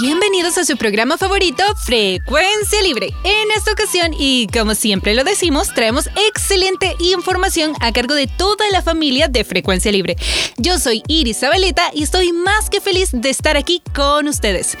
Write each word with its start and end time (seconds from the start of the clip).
bienvenidos 0.00 0.56
a 0.56 0.64
su 0.64 0.76
programa 0.76 1.18
favorito 1.18 1.62
Frecuencia 1.84 2.80
Libre. 2.82 3.08
En 3.22 3.50
esta 3.56 3.72
ocasión 3.72 4.14
y 4.18 4.46
como 4.46 4.74
siempre 4.74 5.14
lo 5.14 5.24
decimos, 5.24 5.74
traemos 5.74 6.08
excelente 6.28 6.96
información 6.98 7.74
a 7.80 7.92
cargo 7.92 8.14
de 8.14 8.26
toda 8.26 8.68
la 8.70 8.82
familia 8.82 9.28
de 9.28 9.44
Frecuencia 9.44 9.92
Libre. 9.92 10.16
Yo 10.56 10.78
soy 10.78 11.02
Iris 11.06 11.40
Zabaleta 11.40 11.90
y 11.92 12.02
estoy 12.02 12.32
más 12.32 12.70
que 12.70 12.80
feliz 12.80 13.10
de 13.12 13.28
estar 13.28 13.56
aquí 13.56 13.82
con 13.94 14.26
ustedes. 14.28 14.76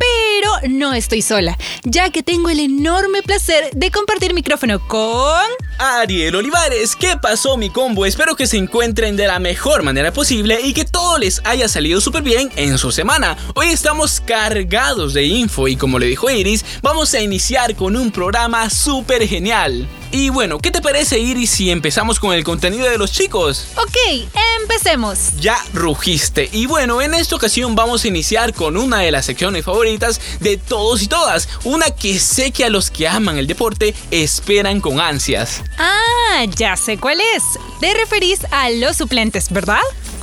Pero 0.00 0.72
no 0.72 0.94
estoy 0.94 1.20
sola, 1.20 1.58
ya 1.84 2.10
que 2.10 2.22
tengo 2.22 2.48
el 2.48 2.58
enorme 2.58 3.22
placer 3.22 3.70
de 3.74 3.90
compartir 3.90 4.32
micrófono 4.32 4.80
con... 4.88 5.44
Ariel 5.78 6.36
Olivares, 6.36 6.96
¿qué 6.96 7.16
pasó 7.20 7.56
mi 7.56 7.70
combo? 7.70 8.04
Espero 8.04 8.36
que 8.36 8.46
se 8.46 8.56
encuentren 8.56 9.16
de 9.16 9.26
la 9.26 9.38
mejor 9.38 9.82
manera 9.82 10.12
posible 10.12 10.58
y 10.62 10.72
que 10.72 10.84
todo 10.84 11.18
les 11.18 11.40
haya 11.44 11.68
salido 11.68 12.00
súper 12.00 12.22
bien 12.22 12.50
en 12.56 12.78
su 12.78 12.92
semana. 12.92 13.36
Hoy 13.54 13.68
estamos 13.68 14.20
cargados 14.20 15.14
de 15.14 15.24
info 15.24 15.68
y 15.68 15.76
como 15.76 15.98
le 15.98 16.06
dijo 16.06 16.28
Iris, 16.28 16.64
vamos 16.82 17.14
a 17.14 17.20
iniciar 17.20 17.74
con 17.76 17.96
un 17.96 18.10
programa 18.10 18.68
súper 18.70 19.26
genial. 19.26 19.86
Y 20.12 20.28
bueno, 20.28 20.58
¿qué 20.58 20.70
te 20.70 20.82
parece 20.82 21.18
Iris 21.18 21.50
si 21.50 21.70
empezamos 21.70 22.18
con 22.18 22.34
el 22.34 22.42
contenido 22.42 22.88
de 22.88 22.98
los 22.98 23.12
chicos? 23.12 23.66
Ok, 23.76 24.28
empecemos. 24.70 25.32
Ya 25.40 25.56
rugiste. 25.74 26.48
Y 26.52 26.66
bueno, 26.66 27.02
en 27.02 27.14
esta 27.14 27.34
ocasión 27.34 27.74
vamos 27.74 28.04
a 28.04 28.08
iniciar 28.08 28.54
con 28.54 28.76
una 28.76 28.98
de 28.98 29.10
las 29.10 29.26
secciones 29.26 29.64
favoritas 29.64 30.20
de 30.38 30.58
todos 30.58 31.02
y 31.02 31.08
todas. 31.08 31.48
Una 31.64 31.90
que 31.90 32.20
sé 32.20 32.52
que 32.52 32.64
a 32.64 32.70
los 32.70 32.90
que 32.90 33.08
aman 33.08 33.36
el 33.36 33.48
deporte 33.48 33.94
esperan 34.12 34.80
con 34.80 35.00
ansias. 35.00 35.62
Ah, 35.78 36.44
ya 36.56 36.76
sé 36.76 36.98
cuál 36.98 37.20
es. 37.20 37.42
Te 37.80 37.92
referís 37.94 38.40
a 38.52 38.70
los 38.70 38.96
suplentes, 38.96 39.50
¿verdad? 39.50 39.80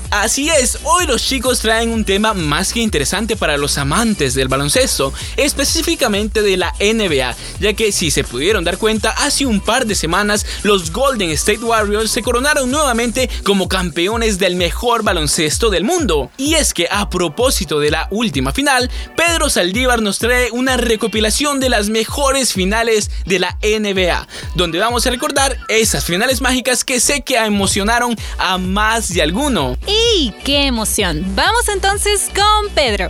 Así 0.09 0.49
es, 0.49 0.79
hoy 0.83 1.05
los 1.05 1.21
chicos 1.21 1.59
traen 1.59 1.89
un 1.89 2.05
tema 2.05 2.33
más 2.33 2.71
que 2.71 2.79
interesante 2.79 3.35
para 3.35 3.57
los 3.57 3.77
amantes 3.77 4.35
del 4.35 4.47
baloncesto, 4.47 5.13
específicamente 5.35 6.41
de 6.41 6.55
la 6.55 6.73
NBA, 6.79 7.35
ya 7.59 7.73
que 7.73 7.91
si 7.91 8.09
se 8.09 8.23
pudieron 8.23 8.63
dar 8.63 8.77
cuenta, 8.77 9.11
hace 9.11 9.45
un 9.45 9.59
par 9.59 9.85
de 9.85 9.95
semanas 9.95 10.45
los 10.63 10.91
Golden 10.91 11.29
State 11.31 11.59
Warriors 11.59 12.09
se 12.09 12.21
coronaron 12.23 12.71
nuevamente 12.71 13.29
como 13.43 13.67
campeones 13.67 14.39
del 14.39 14.55
mejor 14.55 15.03
baloncesto 15.03 15.69
del 15.69 15.83
mundo. 15.83 16.31
Y 16.37 16.53
es 16.53 16.73
que 16.73 16.87
a 16.89 17.09
propósito 17.09 17.81
de 17.81 17.91
la 17.91 18.07
última 18.09 18.53
final, 18.53 18.89
Pedro 19.17 19.49
Saldívar 19.49 20.01
nos 20.01 20.19
trae 20.19 20.51
una 20.51 20.77
recopilación 20.77 21.59
de 21.59 21.69
las 21.69 21.89
mejores 21.89 22.53
finales 22.53 23.11
de 23.25 23.39
la 23.39 23.57
NBA, 23.61 24.25
donde 24.55 24.79
vamos 24.79 25.05
a 25.05 25.09
recordar 25.09 25.57
esas 25.67 26.05
finales 26.05 26.39
mágicas 26.39 26.85
que 26.85 27.01
sé 27.01 27.23
que 27.23 27.35
emocionaron 27.35 28.15
a 28.37 28.57
más 28.57 29.13
de 29.13 29.21
alguno. 29.21 29.77
¡Y 29.85 29.96
qué 30.43 30.67
emoción! 30.67 31.23
Vamos 31.35 31.67
entonces 31.69 32.29
con 32.35 32.69
Pedro. 32.73 33.09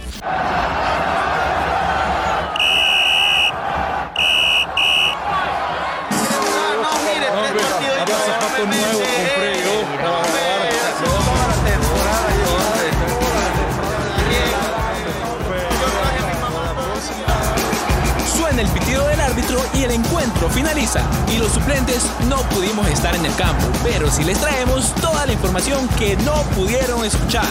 Y 19.73 19.83
el 19.83 19.91
encuentro 19.91 20.49
finaliza. 20.49 21.01
Y 21.33 21.37
los 21.37 21.51
suplentes 21.51 22.03
no 22.27 22.37
pudimos 22.49 22.87
estar 22.87 23.15
en 23.15 23.25
el 23.25 23.35
campo, 23.35 23.65
pero 23.83 24.09
sí 24.11 24.23
les 24.23 24.39
traemos 24.39 24.93
toda 24.95 25.25
la 25.25 25.33
información 25.33 25.87
que 25.97 26.15
no 26.17 26.43
pudieron 26.55 27.05
escuchar. 27.05 27.45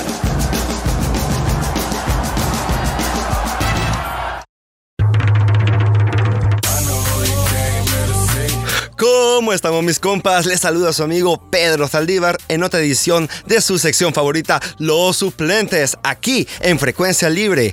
¿Cómo 8.98 9.52
estamos 9.52 9.84
mis 9.84 10.00
compas? 10.00 10.46
Les 10.46 10.60
saluda 10.60 10.92
su 10.94 11.02
amigo 11.02 11.50
Pedro 11.50 11.86
Saldívar 11.86 12.38
en 12.48 12.62
otra 12.62 12.80
edición 12.80 13.28
de 13.44 13.60
su 13.60 13.78
sección 13.78 14.14
favorita, 14.14 14.60
Los 14.78 15.18
Suplentes, 15.18 15.98
aquí 16.02 16.48
en 16.60 16.78
Frecuencia 16.78 17.28
Libre. 17.28 17.72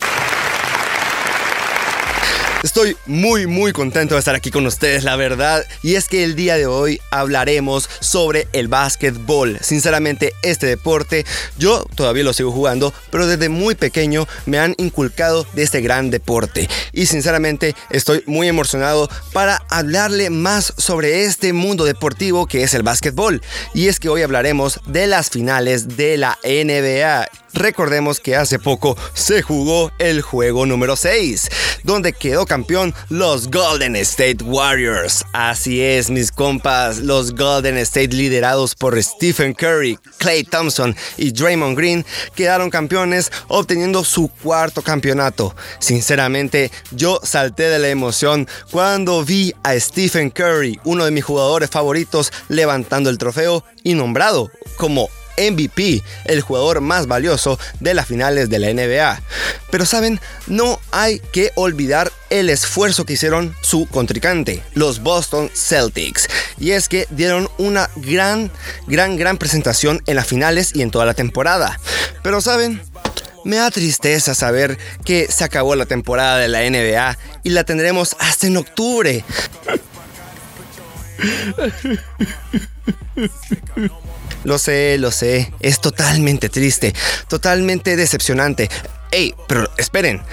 Estoy 2.64 2.96
muy 3.08 3.46
muy 3.46 3.74
contento 3.74 4.16
de 4.16 4.20
estar 4.20 4.36
aquí 4.36 4.50
con 4.50 4.66
ustedes, 4.66 5.04
la 5.04 5.18
verdad. 5.18 5.66
Y 5.82 5.96
es 5.96 6.08
que 6.08 6.24
el 6.24 6.34
día 6.38 6.56
de 6.56 6.66
hoy 6.66 7.02
hablaremos 7.12 7.90
sobre 8.00 8.48
el 8.54 8.70
básquetbol. 8.70 9.58
Sinceramente, 9.60 10.34
este 10.44 10.68
deporte 10.68 11.26
yo 11.58 11.86
todavía 11.96 12.24
lo 12.24 12.32
sigo 12.32 12.54
jugando, 12.54 12.94
pero 13.12 13.28
desde 13.28 13.50
muy 13.50 13.76
pequeño 13.76 14.30
me 14.46 14.60
han 14.60 14.76
inculcado 14.78 15.46
de 15.52 15.64
este 15.64 15.82
gran 15.82 16.10
deporte. 16.10 16.70
Y 16.94 17.08
sinceramente 17.08 17.76
estoy 17.90 18.24
muy 18.28 18.48
emocionado 18.48 19.10
para 19.34 19.62
hablarle 19.70 20.30
más 20.30 20.74
sobre 20.78 21.26
este 21.26 21.52
mundo 21.52 21.84
deportivo 21.84 22.48
que 22.48 22.64
es 22.64 22.74
el 22.74 22.84
básquetbol. 22.84 23.42
Y 23.74 23.90
es 23.90 24.00
que 24.00 24.08
hoy 24.08 24.22
hablaremos 24.22 24.80
de 24.88 25.08
las 25.08 25.30
finales 25.30 25.98
de 25.98 26.16
la 26.16 26.40
NBA. 26.46 27.43
Recordemos 27.54 28.20
que 28.20 28.36
hace 28.36 28.58
poco 28.58 28.98
se 29.14 29.44
jugó 29.44 29.92
el 30.00 30.22
juego 30.22 30.66
número 30.66 30.96
6, 30.96 31.50
donde 31.84 32.12
quedó 32.12 32.48
campeón 32.48 32.96
los 33.10 33.50
Golden 33.52 33.96
State 33.98 34.44
Warriors. 34.44 35.24
Así 35.34 35.82
es, 35.82 36.10
mis 36.10 36.32
compas, 36.32 36.98
los 36.98 37.36
Golden 37.36 37.78
State 37.78 38.08
liderados 38.08 38.74
por 38.74 39.02
Stephen 39.02 39.54
Curry, 39.54 40.00
Clay 40.18 40.44
Thompson 40.44 40.96
y 41.18 41.32
Draymond 41.32 41.78
Green 41.78 42.06
quedaron 42.36 42.72
campeones 42.72 43.32
obteniendo 43.48 44.04
su 44.04 44.30
cuarto 44.30 44.82
campeonato. 44.82 45.56
Sinceramente, 45.80 46.72
yo 46.92 47.20
salté 47.24 47.64
de 47.70 47.80
la 47.80 47.90
emoción 47.90 48.48
cuando 48.72 49.24
vi 49.24 49.54
a 49.64 49.80
Stephen 49.80 50.32
Curry, 50.32 50.80
uno 50.86 51.06
de 51.06 51.12
mis 51.12 51.24
jugadores 51.24 51.70
favoritos, 51.70 52.32
levantando 52.50 53.12
el 53.12 53.20
trofeo 53.20 53.64
y 53.84 53.94
nombrado 53.94 54.50
como 54.78 55.10
MVP, 55.38 56.04
el 56.26 56.42
jugador 56.42 56.82
más 56.82 57.08
valioso 57.08 57.60
de 57.80 57.94
las 57.94 58.08
finales 58.08 58.50
de 58.50 58.60
la 58.60 58.74
NBA. 58.74 59.22
Pero 59.72 59.86
saben, 59.86 60.20
no 60.48 60.80
hay 60.92 61.20
que 61.20 61.52
olvidar 61.56 62.12
el 62.30 62.50
esfuerzo 62.50 63.06
que 63.06 63.14
hicieron 63.14 63.56
su 63.62 63.88
contrincante, 63.88 64.64
los 64.74 65.02
Boston 65.02 65.50
Celtics. 65.54 66.28
Y 66.60 66.72
es 66.72 66.90
que 66.90 67.08
dieron 67.10 67.50
una 67.58 67.90
gran, 67.96 68.52
gran, 68.88 69.18
gran 69.18 69.38
presentación 69.38 70.02
en 70.06 70.16
las 70.16 70.28
finales 70.28 70.76
y 70.76 70.82
en 70.82 70.92
toda 70.92 71.06
la 71.06 71.14
temporada. 71.14 71.80
Pero 72.22 72.42
saben, 72.42 72.82
me 73.44 73.58
da 73.58 73.72
tristeza 73.72 74.36
saber 74.36 74.78
que 75.04 75.32
se 75.32 75.44
acabó 75.44 75.76
la 75.76 75.86
temporada 75.86 76.38
de 76.38 76.48
la 76.48 76.62
NBA 76.62 77.18
y 77.44 77.50
la 77.50 77.64
tendremos 77.64 78.16
hasta 78.20 78.48
en 78.48 78.58
octubre. 78.58 79.24
Lo 84.44 84.58
sé, 84.58 84.98
lo 84.98 85.12
sé. 85.12 85.52
Es 85.60 85.80
totalmente 85.80 86.50
triste, 86.50 86.94
totalmente 87.28 87.96
decepcionante. 87.96 88.70
Ey, 89.12 89.36
pero 89.48 89.70
esperen, 89.78 90.24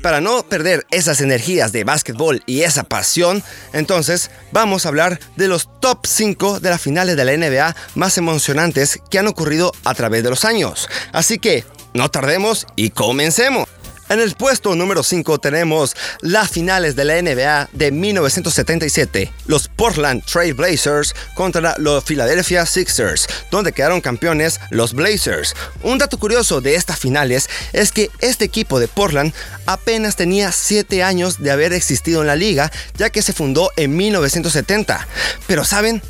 para 0.00 0.20
no 0.20 0.44
perder 0.44 0.86
esas 0.92 1.20
energías 1.20 1.72
de 1.72 1.82
básquetbol 1.82 2.42
y 2.46 2.62
esa 2.62 2.84
pasión, 2.84 3.42
entonces 3.72 4.30
vamos 4.52 4.86
a 4.86 4.90
hablar 4.90 5.18
de 5.34 5.48
los 5.48 5.68
top 5.80 6.06
5 6.06 6.60
de 6.60 6.70
las 6.70 6.80
finales 6.80 7.16
de 7.16 7.24
la 7.24 7.36
NBA 7.36 7.74
más 7.96 8.16
emocionantes 8.16 9.00
que 9.10 9.18
han 9.18 9.26
ocurrido 9.26 9.72
a 9.84 9.92
través 9.94 10.22
de 10.22 10.30
los 10.30 10.44
años. 10.44 10.88
Así 11.12 11.40
que, 11.40 11.64
no 11.94 12.10
tardemos 12.10 12.66
y 12.76 12.90
comencemos. 12.90 13.68
En 14.08 14.20
el 14.20 14.34
puesto 14.34 14.74
número 14.74 15.02
5 15.02 15.38
tenemos 15.38 15.94
las 16.22 16.48
finales 16.48 16.96
de 16.96 17.04
la 17.04 17.20
NBA 17.20 17.68
de 17.72 17.92
1977, 17.92 19.30
los 19.46 19.68
Portland 19.68 20.24
Trail 20.24 20.54
Blazers 20.54 21.14
contra 21.34 21.74
los 21.76 22.04
Philadelphia 22.04 22.64
Sixers, 22.64 23.26
donde 23.50 23.72
quedaron 23.72 24.00
campeones 24.00 24.60
los 24.70 24.94
Blazers. 24.94 25.54
Un 25.82 25.98
dato 25.98 26.18
curioso 26.18 26.62
de 26.62 26.74
estas 26.74 26.98
finales 26.98 27.50
es 27.74 27.92
que 27.92 28.10
este 28.20 28.46
equipo 28.46 28.80
de 28.80 28.88
Portland 28.88 29.34
apenas 29.66 30.16
tenía 30.16 30.52
7 30.52 31.02
años 31.02 31.42
de 31.42 31.50
haber 31.50 31.74
existido 31.74 32.22
en 32.22 32.28
la 32.28 32.36
liga, 32.36 32.72
ya 32.96 33.10
que 33.10 33.20
se 33.20 33.34
fundó 33.34 33.72
en 33.76 33.94
1970. 33.94 35.06
Pero 35.46 35.66
saben, 35.66 36.00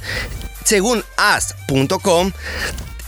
según 0.64 1.04
as.com, 1.16 2.30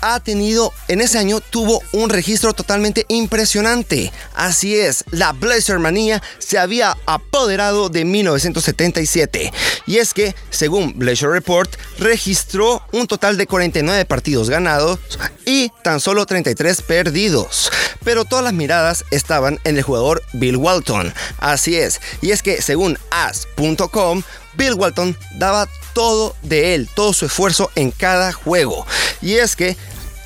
ha 0.01 0.21
tenido, 0.21 0.73
en 0.89 1.01
ese 1.01 1.19
año 1.19 1.41
tuvo 1.41 1.83
un 1.93 2.11
registro 2.11 2.53
totalmente 2.53 3.05
impresionante. 3.09 4.13
Así 4.35 4.77
es, 4.77 5.05
la 5.11 5.33
Blazer 5.33 5.79
Manía 5.79 6.23
se 6.39 6.59
había 6.59 6.97
apoderado 7.07 7.89
de 7.89 8.05
1977. 8.05 9.53
Y 9.87 9.99
es 9.99 10.15
que, 10.15 10.35
según 10.51 10.99
Blazer 10.99 11.31
Report, 11.31 11.75
registró 11.99 12.83
un 12.93 13.07
total 13.07 13.37
de 13.37 13.47
49 13.47 14.05
partidos 14.05 14.51
ganados 14.51 14.99
y 15.45 15.71
tan 15.83 16.01
solo 16.01 16.27
33 16.27 16.83
perdidos. 16.83 17.71
Pero 18.05 18.25
todas 18.25 18.45
las 18.45 18.55
miradas 18.55 19.05
estaban 19.11 19.59
en 19.65 19.77
el 19.77 19.83
jugador 19.83 20.23
Bill 20.33 20.57
Walton. 20.57 21.13
Así 21.39 21.77
es, 21.77 22.01
y 22.21 22.31
es 22.31 22.43
que 22.43 22.63
según 22.63 22.99
as.com, 23.11 24.23
Bill 24.55 24.75
Walton 24.75 25.17
daba 25.37 25.69
todo 25.95 26.37
de 26.43 26.75
él, 26.75 26.89
todo 26.95 27.13
su 27.13 27.27
esfuerzo 27.27 27.71
en 27.75 27.91
cada 27.91 28.33
juego. 28.33 28.87
Y 29.21 29.35
es 29.35 29.57
que 29.57 29.77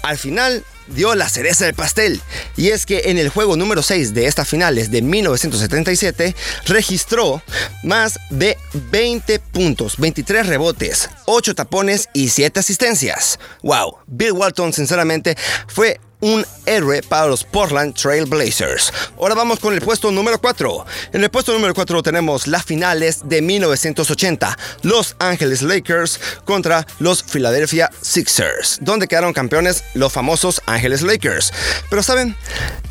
al 0.02 0.18
final 0.18 0.64
dio 0.88 1.14
la 1.14 1.28
cereza 1.28 1.64
del 1.64 1.74
pastel. 1.74 2.20
Y 2.56 2.68
es 2.68 2.86
que 2.86 3.02
en 3.06 3.18
el 3.18 3.28
juego 3.28 3.56
número 3.56 3.82
6 3.82 4.14
de 4.14 4.26
estas 4.26 4.48
finales 4.48 4.90
de 4.90 5.02
1977 5.02 6.34
registró 6.66 7.42
más 7.82 8.18
de 8.30 8.58
20 8.90 9.38
puntos, 9.38 9.96
23 9.98 10.46
rebotes, 10.46 11.08
8 11.26 11.54
tapones 11.54 12.08
y 12.12 12.28
7 12.28 12.60
asistencias. 12.60 13.38
Wow, 13.62 13.98
Bill 14.06 14.32
Walton 14.32 14.72
sinceramente 14.72 15.36
fue 15.68 16.00
un 16.24 16.46
héroe 16.64 17.02
para 17.02 17.26
los 17.26 17.44
Portland 17.44 17.94
Trail 17.94 18.24
Blazers. 18.24 18.90
Ahora 19.18 19.34
vamos 19.34 19.60
con 19.60 19.74
el 19.74 19.82
puesto 19.82 20.10
número 20.10 20.40
4. 20.40 20.86
En 21.12 21.22
el 21.22 21.30
puesto 21.30 21.52
número 21.52 21.74
4 21.74 22.02
tenemos 22.02 22.46
las 22.46 22.64
finales 22.64 23.28
de 23.28 23.42
1980. 23.42 24.56
Los 24.82 25.16
Angeles 25.18 25.60
Lakers 25.60 26.18
contra 26.46 26.86
los 26.98 27.22
Philadelphia 27.22 27.90
Sixers, 28.00 28.78
donde 28.80 29.06
quedaron 29.06 29.34
campeones 29.34 29.84
los 29.92 30.14
famosos 30.14 30.62
Angeles 30.64 31.02
Lakers. 31.02 31.52
Pero 31.90 32.02
saben, 32.02 32.34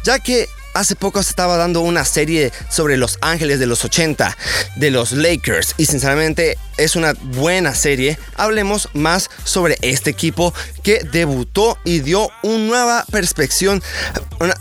ya 0.04 0.20
que 0.20 0.48
Hace 0.74 0.96
poco 0.96 1.22
se 1.22 1.30
estaba 1.30 1.58
dando 1.58 1.81
una 1.81 2.04
serie 2.04 2.52
sobre 2.70 2.98
Los 2.98 3.18
Ángeles 3.22 3.60
de 3.60 3.68
los 3.68 3.86
80, 3.86 4.36
de 4.75 4.92
los 4.92 5.12
Lakers, 5.12 5.75
y 5.78 5.86
sinceramente 5.86 6.58
es 6.78 6.96
una 6.96 7.14
buena 7.14 7.75
serie. 7.75 8.18
Hablemos 8.36 8.90
más 8.94 9.30
sobre 9.44 9.78
este 9.81 10.10
equipo 10.10 10.54
que 10.81 11.04
debutó 11.12 11.78
y 11.84 12.00
dio 12.00 12.30
una 12.42 12.64
nueva 12.66 13.06
perspectiva, 13.12 13.80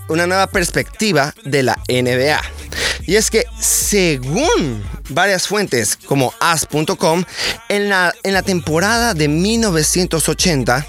una, 0.09 0.27
nueva 0.27 0.47
perspectiva 0.49 1.35
de 1.45 1.63
la 1.63 1.79
NBA. 1.89 2.41
Y 3.07 3.17
es 3.17 3.31
que 3.31 3.45
según 3.61 4.85
varias 5.09 5.49
fuentes 5.49 5.97
como 5.97 6.35
as.com, 6.41 7.25
en 7.69 7.89
la, 7.89 8.15
en 8.23 8.35
la 8.35 8.43
temporada 8.43 9.15
de 9.15 9.29
1980, 9.29 10.87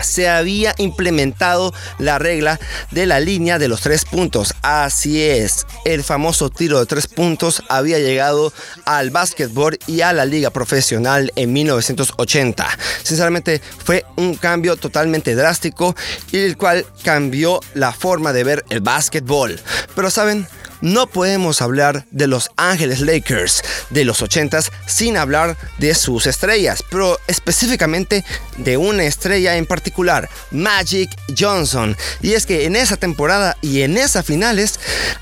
se 0.00 0.28
había 0.28 0.74
implementado 0.78 1.72
la 1.98 2.18
regla 2.18 2.58
de 2.90 3.06
la 3.06 3.20
línea 3.20 3.58
de 3.58 3.68
los 3.68 3.80
tres 3.80 4.04
puntos. 4.04 4.54
Así 4.62 5.22
es, 5.22 5.66
el 5.84 6.02
famoso 6.02 6.50
tiro 6.50 6.80
de 6.80 6.86
tres 6.86 7.06
puntos 7.06 7.62
había 7.68 7.98
llegado 7.98 8.52
al 8.84 9.10
básquetbol 9.10 9.78
y 9.86 10.00
a 10.00 10.12
la 10.12 10.24
liga 10.24 10.50
profesional 10.50 11.32
en 11.36 11.52
1980. 11.52 12.66
Sinceramente 13.02 13.60
fue 13.84 14.04
un 14.16 14.34
cambio 14.34 14.76
totalmente 14.76 15.34
drástico 15.34 15.94
y 16.32 16.38
el 16.38 16.56
cual 16.56 16.86
cambió 17.02 17.60
la 17.74 17.92
forma 17.92 18.32
de 18.32 18.44
ver 18.44 18.64
el 18.70 18.80
básquetbol. 18.80 19.60
Pero 19.94 20.10
saben, 20.10 20.46
no 20.84 21.06
podemos 21.06 21.62
hablar 21.62 22.04
de 22.10 22.26
los 22.26 22.50
Ángeles 22.56 23.00
Lakers 23.00 23.64
de 23.88 24.04
los 24.04 24.22
80s 24.22 24.70
sin 24.86 25.16
hablar 25.16 25.56
de 25.78 25.94
sus 25.94 26.26
estrellas, 26.26 26.84
pero 26.90 27.18
específicamente 27.26 28.22
de 28.58 28.76
una 28.76 29.04
estrella 29.04 29.56
en 29.56 29.64
particular, 29.64 30.28
Magic 30.50 31.10
Johnson. 31.36 31.96
Y 32.20 32.34
es 32.34 32.44
que 32.44 32.66
en 32.66 32.76
esa 32.76 32.98
temporada 32.98 33.56
y 33.62 33.80
en 33.80 33.96
esas 33.96 34.26
finales 34.26 34.78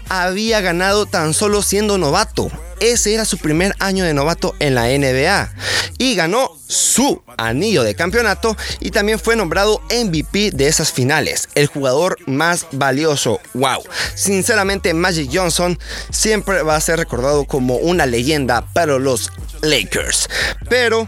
había 0.09 0.61
ganado 0.61 1.07
tan 1.07 1.33
solo 1.33 1.63
siendo 1.63 1.97
novato. 1.97 2.51
Ese 2.83 3.15
era 3.15 3.25
su 3.25 3.39
primer 3.39 3.77
año 3.79 4.05
de 4.05 4.13
novato 4.13 4.57
en 4.59 4.75
la 4.75 4.89
NBA 4.89 5.55
y 5.99 6.17
ganó 6.17 6.51
su 6.67 7.23
anillo 7.39 7.85
de 7.85 7.95
campeonato 7.95 8.57
y 8.81 8.91
también 8.91 9.21
fue 9.21 9.37
nombrado 9.37 9.81
MVP 9.89 10.51
de 10.51 10.67
esas 10.67 10.91
finales, 10.91 11.49
el 11.55 11.69
jugador 11.69 12.17
más 12.27 12.67
valioso. 12.73 13.41
Wow, 13.55 13.85
sinceramente 14.17 14.95
Magic 14.95 15.31
Johnson 15.33 15.79
siempre 16.11 16.65
va 16.65 16.75
a 16.75 16.81
ser 16.81 16.99
recordado 16.99 17.45
como 17.45 17.77
una 17.77 18.05
leyenda 18.05 18.67
para 18.73 18.99
los 18.99 19.31
Lakers. 19.61 20.29
Pero 20.69 21.07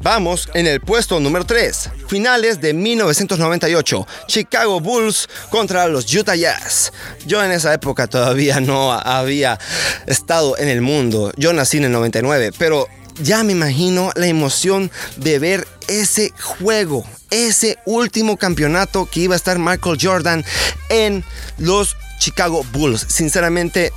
Vamos 0.00 0.48
en 0.54 0.66
el 0.66 0.80
puesto 0.80 1.18
número 1.18 1.44
3. 1.44 1.90
Finales 2.08 2.60
de 2.60 2.72
1998. 2.72 4.06
Chicago 4.26 4.80
Bulls 4.80 5.28
contra 5.50 5.88
los 5.88 6.12
Utah 6.14 6.36
Jazz. 6.36 6.92
Yo 7.26 7.42
en 7.42 7.50
esa 7.50 7.74
época 7.74 8.06
todavía 8.06 8.60
no 8.60 8.92
había 8.92 9.58
estado 10.06 10.56
en 10.56 10.68
el 10.68 10.82
mundo. 10.82 11.32
Yo 11.36 11.52
nací 11.52 11.78
en 11.78 11.84
el 11.84 11.92
99, 11.92 12.52
pero 12.58 12.86
ya 13.20 13.42
me 13.42 13.52
imagino 13.52 14.12
la 14.14 14.28
emoción 14.28 14.90
de 15.16 15.38
ver 15.38 15.66
ese 15.88 16.32
juego, 16.40 17.04
ese 17.30 17.78
último 17.84 18.36
campeonato 18.36 19.08
que 19.10 19.20
iba 19.20 19.34
a 19.34 19.36
estar 19.36 19.58
Michael 19.58 19.98
Jordan 20.00 20.44
en 20.90 21.24
los 21.58 21.96
Chicago 22.18 22.64
Bulls. 22.72 23.06
Sinceramente, 23.08 23.92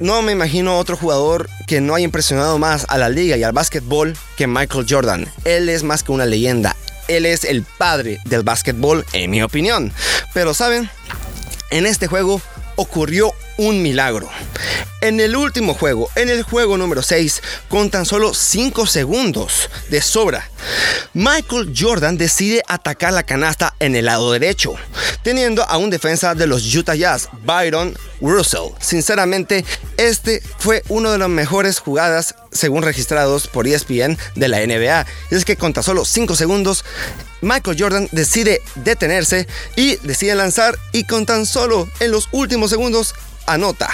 no 0.00 0.22
me 0.22 0.32
imagino 0.32 0.78
otro 0.78 0.96
jugador 0.96 1.48
que 1.66 1.80
no 1.80 1.94
haya 1.94 2.04
impresionado 2.04 2.58
más 2.58 2.86
a 2.88 2.98
la 2.98 3.08
liga 3.08 3.36
y 3.36 3.42
al 3.42 3.52
básquetbol 3.52 4.16
que 4.36 4.46
Michael 4.46 4.86
Jordan. 4.88 5.28
Él 5.44 5.68
es 5.68 5.82
más 5.82 6.02
que 6.02 6.12
una 6.12 6.26
leyenda. 6.26 6.76
Él 7.08 7.26
es 7.26 7.44
el 7.44 7.62
padre 7.62 8.18
del 8.24 8.42
básquetbol, 8.42 9.04
en 9.12 9.30
mi 9.30 9.42
opinión. 9.42 9.92
Pero 10.32 10.54
saben, 10.54 10.90
en 11.70 11.86
este 11.86 12.06
juego 12.06 12.40
ocurrió 12.76 13.32
un 13.56 13.82
milagro. 13.82 14.28
En 15.00 15.20
el 15.20 15.36
último 15.36 15.74
juego, 15.74 16.08
en 16.16 16.30
el 16.30 16.42
juego 16.42 16.78
número 16.78 17.02
6, 17.02 17.42
con 17.68 17.90
tan 17.90 18.06
solo 18.06 18.32
5 18.32 18.86
segundos 18.86 19.68
de 19.90 20.00
sobra, 20.00 20.48
Michael 21.12 21.74
Jordan 21.76 22.16
decide 22.16 22.62
atacar 22.66 23.12
la 23.12 23.24
canasta 23.24 23.74
en 23.80 23.96
el 23.96 24.06
lado 24.06 24.32
derecho, 24.32 24.74
teniendo 25.22 25.62
a 25.64 25.76
un 25.76 25.90
defensa 25.90 26.34
de 26.34 26.46
los 26.46 26.74
Utah 26.74 26.94
Jazz, 26.94 27.28
Byron 27.44 27.96
Russell. 28.20 28.72
Sinceramente, 28.80 29.64
este 29.98 30.42
fue 30.58 30.82
uno 30.88 31.12
de 31.12 31.18
las 31.18 31.28
mejores 31.28 31.80
jugadas, 31.80 32.34
según 32.50 32.82
registrados 32.82 33.46
por 33.46 33.68
ESPN, 33.68 34.16
de 34.34 34.48
la 34.48 34.66
NBA. 34.66 35.06
Y 35.30 35.34
es 35.34 35.44
que 35.44 35.56
con 35.56 35.74
tan 35.74 35.84
solo 35.84 36.06
5 36.06 36.34
segundos, 36.34 36.84
Michael 37.44 37.76
Jordan 37.78 38.08
decide 38.10 38.60
detenerse 38.74 39.46
y 39.76 39.96
decide 39.96 40.34
lanzar 40.34 40.78
y 40.92 41.04
con 41.04 41.26
tan 41.26 41.46
solo 41.46 41.88
en 42.00 42.10
los 42.10 42.28
últimos 42.32 42.70
segundos 42.70 43.14
anota. 43.46 43.88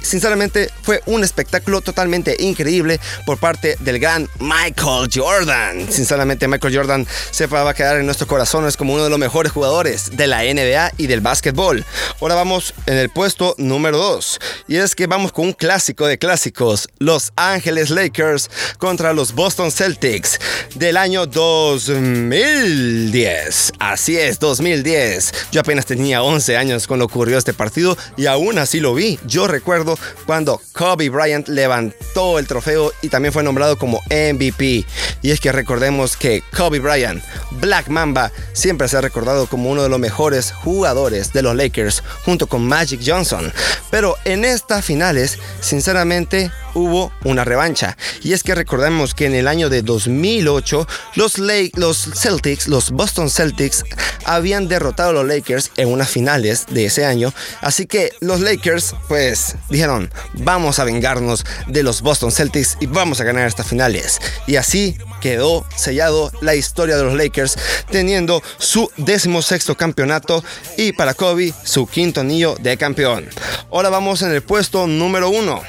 Sinceramente 0.00 0.70
fue 0.82 1.02
un 1.06 1.24
espectáculo 1.24 1.80
totalmente 1.80 2.36
increíble 2.38 3.00
por 3.24 3.38
parte 3.38 3.76
del 3.80 3.98
gran 3.98 4.28
Michael 4.38 5.08
Jordan. 5.12 5.90
Sinceramente 5.90 6.46
Michael 6.46 6.76
Jordan 6.76 7.06
se 7.32 7.46
va 7.46 7.68
a 7.68 7.74
quedar 7.74 7.96
en 7.96 8.06
nuestros 8.06 8.28
corazones 8.28 8.76
como 8.76 8.94
uno 8.94 9.02
de 9.02 9.10
los 9.10 9.18
mejores 9.18 9.50
jugadores 9.50 10.16
de 10.16 10.28
la 10.28 10.44
NBA 10.44 10.92
y 10.96 11.08
del 11.08 11.20
básquetbol. 11.20 11.84
Ahora 12.20 12.36
vamos 12.36 12.72
en 12.86 12.98
el 12.98 13.10
puesto 13.10 13.56
número 13.58 13.98
2 13.98 14.38
y 14.68 14.76
es 14.76 14.94
que 14.94 15.08
vamos 15.08 15.32
con 15.32 15.46
un 15.46 15.52
clásico 15.52 16.06
de 16.06 16.18
clásicos, 16.18 16.88
Los 16.98 17.32
Ángeles 17.34 17.90
Lakers 17.90 18.48
contra 18.78 19.12
los 19.12 19.34
Boston 19.34 19.72
Celtics 19.72 20.38
del 20.74 20.96
año 20.96 21.26
2010. 21.26 23.72
Así 23.78 24.16
es, 24.16 24.38
2010. 24.38 25.32
Yo 25.50 25.60
apenas 25.60 25.84
tenía 25.86 26.22
11 26.22 26.56
años 26.56 26.86
cuando 26.86 27.06
ocurrió 27.06 27.38
este 27.38 27.52
partido 27.52 27.98
y 28.16 28.26
aún 28.26 28.58
así 28.58 28.78
lo 28.80 28.94
yo 29.26 29.46
recuerdo 29.46 29.98
cuando 30.24 30.60
Kobe 30.72 31.10
Bryant 31.10 31.48
levantó 31.48 32.38
el 32.38 32.46
trofeo 32.46 32.92
y 33.02 33.08
también 33.08 33.32
fue 33.32 33.42
nombrado 33.42 33.76
como 33.78 34.00
MVP. 34.08 34.86
Y 35.22 35.30
es 35.30 35.40
que 35.40 35.52
recordemos 35.52 36.16
que 36.16 36.42
Kobe 36.56 36.80
Bryant, 36.80 37.22
Black 37.52 37.88
Mamba, 37.88 38.32
siempre 38.54 38.88
se 38.88 38.96
ha 38.96 39.02
recordado 39.02 39.46
como 39.48 39.70
uno 39.70 39.82
de 39.82 39.88
los 39.88 39.98
mejores 39.98 40.52
jugadores 40.52 41.32
de 41.32 41.42
los 41.42 41.54
Lakers 41.54 42.02
junto 42.24 42.46
con 42.46 42.66
Magic 42.66 43.00
Johnson. 43.04 43.52
Pero 43.90 44.16
en 44.24 44.44
estas 44.44 44.84
finales, 44.84 45.38
sinceramente, 45.60 46.50
hubo 46.76 47.10
una 47.24 47.44
revancha. 47.44 47.96
Y 48.22 48.34
es 48.34 48.42
que 48.42 48.54
recordemos 48.54 49.14
que 49.14 49.26
en 49.26 49.34
el 49.34 49.48
año 49.48 49.70
de 49.70 49.82
2008 49.82 50.86
los, 51.14 51.38
los 51.38 52.10
Celtics, 52.14 52.68
los 52.68 52.90
Boston 52.90 53.30
Celtics, 53.30 53.82
habían 54.24 54.68
derrotado 54.68 55.10
a 55.10 55.12
los 55.12 55.26
Lakers 55.26 55.70
en 55.76 55.88
unas 55.88 56.10
finales 56.10 56.66
de 56.68 56.84
ese 56.86 57.06
año. 57.06 57.32
Así 57.62 57.86
que 57.86 58.12
los 58.20 58.40
Lakers 58.40 58.94
pues 59.08 59.56
dijeron, 59.70 60.12
vamos 60.34 60.78
a 60.78 60.84
vengarnos 60.84 61.44
de 61.66 61.82
los 61.82 62.02
Boston 62.02 62.30
Celtics 62.30 62.76
y 62.80 62.86
vamos 62.86 63.20
a 63.20 63.24
ganar 63.24 63.48
estas 63.48 63.66
finales. 63.66 64.18
Y 64.46 64.56
así 64.56 64.98
quedó 65.26 65.66
sellado 65.74 66.30
la 66.40 66.54
historia 66.54 66.96
de 66.96 67.02
los 67.02 67.14
Lakers 67.14 67.56
teniendo 67.90 68.44
su 68.58 68.88
decimosexto 68.96 69.76
campeonato 69.76 70.44
y 70.76 70.92
para 70.92 71.14
Kobe 71.14 71.52
su 71.64 71.88
quinto 71.88 72.20
anillo 72.20 72.54
de 72.60 72.76
campeón. 72.76 73.28
Ahora 73.72 73.88
vamos 73.88 74.22
en 74.22 74.30
el 74.30 74.42
puesto 74.42 74.86
número 74.86 75.28
uno. 75.28 75.62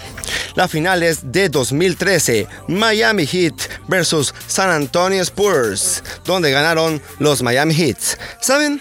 las 0.54 0.70
finales 0.70 1.32
de 1.32 1.50
2013, 1.50 2.48
Miami 2.68 3.26
Heat 3.26 3.56
versus 3.88 4.32
San 4.46 4.70
Antonio 4.70 5.24
Spurs, 5.24 6.04
donde 6.24 6.52
ganaron 6.52 7.02
los 7.18 7.42
Miami 7.42 7.74
Heat. 7.74 7.98
¿Saben? 8.40 8.80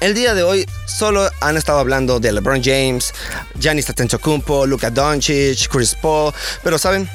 El 0.00 0.14
día 0.14 0.32
de 0.32 0.44
hoy 0.44 0.64
solo 0.86 1.28
han 1.40 1.56
estado 1.58 1.80
hablando 1.80 2.20
de 2.20 2.32
LeBron 2.32 2.62
James, 2.62 3.12
Giannis 3.58 3.90
Antetokounmpo, 3.90 4.64
Luka 4.66 4.90
Doncic, 4.90 5.68
Chris 5.68 5.94
Paul, 6.00 6.32
pero 6.62 6.78
¿saben? 6.78 7.08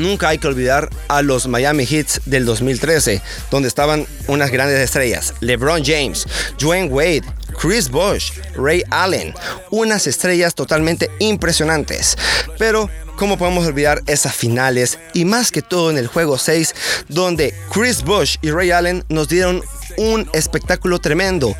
Nunca 0.00 0.28
hay 0.28 0.38
que 0.38 0.48
olvidar 0.48 0.88
a 1.08 1.20
los 1.20 1.46
Miami 1.46 1.84
Heat 1.84 2.22
del 2.24 2.46
2013, 2.46 3.20
donde 3.50 3.68
estaban 3.68 4.06
unas 4.28 4.50
grandes 4.50 4.80
estrellas, 4.80 5.34
LeBron 5.40 5.84
James, 5.84 6.26
Dwayne 6.58 6.88
Wade, 6.88 7.24
Chris 7.60 7.90
Bosh, 7.90 8.32
Ray 8.54 8.82
Allen, 8.90 9.34
unas 9.70 10.06
estrellas 10.06 10.54
totalmente 10.54 11.10
impresionantes. 11.18 12.16
Pero 12.58 12.88
¿Cómo 13.20 13.36
podemos 13.36 13.66
olvidar 13.66 14.02
esas 14.06 14.34
finales? 14.34 14.98
Y 15.12 15.26
más 15.26 15.50
que 15.50 15.60
todo 15.60 15.90
en 15.90 15.98
el 15.98 16.06
juego 16.06 16.38
6, 16.38 16.74
donde 17.08 17.52
Chris 17.70 18.02
Bush 18.02 18.36
y 18.40 18.50
Ray 18.50 18.70
Allen 18.70 19.04
nos 19.10 19.28
dieron 19.28 19.62
un 19.98 20.26
espectáculo 20.32 21.00
tremendo. 21.00 21.54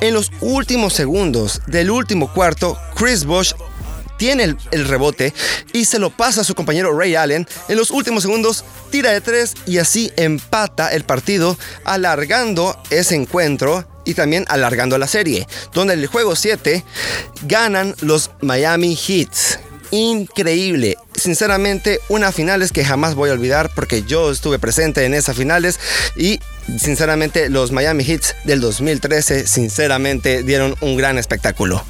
En 0.00 0.14
los 0.14 0.30
últimos 0.40 0.92
segundos 0.92 1.60
del 1.66 1.90
último 1.90 2.32
cuarto, 2.32 2.78
Chris 2.94 3.24
Bush 3.24 3.52
tiene 4.22 4.54
el, 4.70 4.86
rebote 4.86 5.34
y 5.72 5.84
se 5.84 5.98
lo 5.98 6.10
pasa 6.10 6.42
a 6.42 6.44
su 6.44 6.54
compañero 6.54 6.96
Ray 6.96 7.16
Allen. 7.16 7.44
En 7.66 7.76
los 7.76 7.90
últimos 7.90 8.22
segundos 8.22 8.64
tira 8.92 9.10
de 9.10 9.20
tres 9.20 9.54
y 9.66 9.78
así 9.78 10.12
empata 10.14 10.92
el 10.92 11.02
partido, 11.02 11.58
alargando 11.82 12.80
ese 12.90 13.16
encuentro 13.16 13.84
y 14.04 14.14
también 14.14 14.44
alargando 14.46 14.96
la 14.96 15.08
serie, 15.08 15.48
donde 15.74 15.94
en 15.94 15.98
el 15.98 16.06
juego 16.06 16.36
7 16.36 16.84
ganan 17.48 17.96
los 18.00 18.30
Miami 18.40 18.94
Heats 18.94 19.58
increíble. 19.92 20.96
Sinceramente, 21.14 22.00
una 22.08 22.32
finales 22.32 22.72
que 22.72 22.84
jamás 22.84 23.14
voy 23.14 23.30
a 23.30 23.34
olvidar 23.34 23.70
porque 23.74 24.02
yo 24.02 24.32
estuve 24.32 24.58
presente 24.58 25.04
en 25.04 25.14
esas 25.14 25.36
finales 25.36 25.78
y 26.16 26.40
sinceramente 26.78 27.48
los 27.50 27.70
Miami 27.70 28.02
Heats 28.02 28.34
del 28.44 28.60
2013 28.60 29.46
sinceramente 29.46 30.42
dieron 30.42 30.74
un 30.80 30.96
gran 30.96 31.18
espectáculo. 31.18 31.84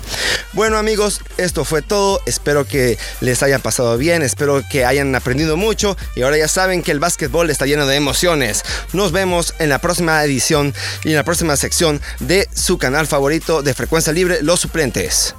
Bueno 0.52 0.76
amigos, 0.76 1.20
esto 1.38 1.64
fue 1.64 1.80
todo. 1.80 2.20
Espero 2.26 2.66
que 2.66 2.98
les 3.20 3.42
hayan 3.42 3.62
pasado 3.62 3.96
bien, 3.96 4.22
espero 4.22 4.62
que 4.70 4.84
hayan 4.84 5.14
aprendido 5.14 5.56
mucho 5.56 5.96
y 6.16 6.22
ahora 6.22 6.36
ya 6.36 6.48
saben 6.48 6.82
que 6.82 6.90
el 6.90 6.98
básquetbol 6.98 7.48
está 7.48 7.64
lleno 7.64 7.86
de 7.86 7.96
emociones. 7.96 8.64
Nos 8.92 9.12
vemos 9.12 9.54
en 9.60 9.68
la 9.68 9.78
próxima 9.78 10.22
edición 10.24 10.74
y 11.04 11.10
en 11.10 11.16
la 11.16 11.24
próxima 11.24 11.56
sección 11.56 12.00
de 12.18 12.48
su 12.52 12.76
canal 12.76 13.06
favorito 13.06 13.62
de 13.62 13.72
frecuencia 13.72 14.12
libre, 14.12 14.42
Los 14.42 14.60
Suplentes. 14.60 15.36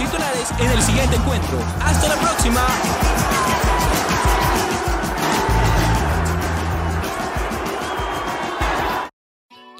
En 0.00 0.70
el 0.72 0.82
siguiente 0.82 1.14
encuentro. 1.14 1.56
Hasta 1.80 2.08
la 2.08 2.16
próxima. 2.16 2.66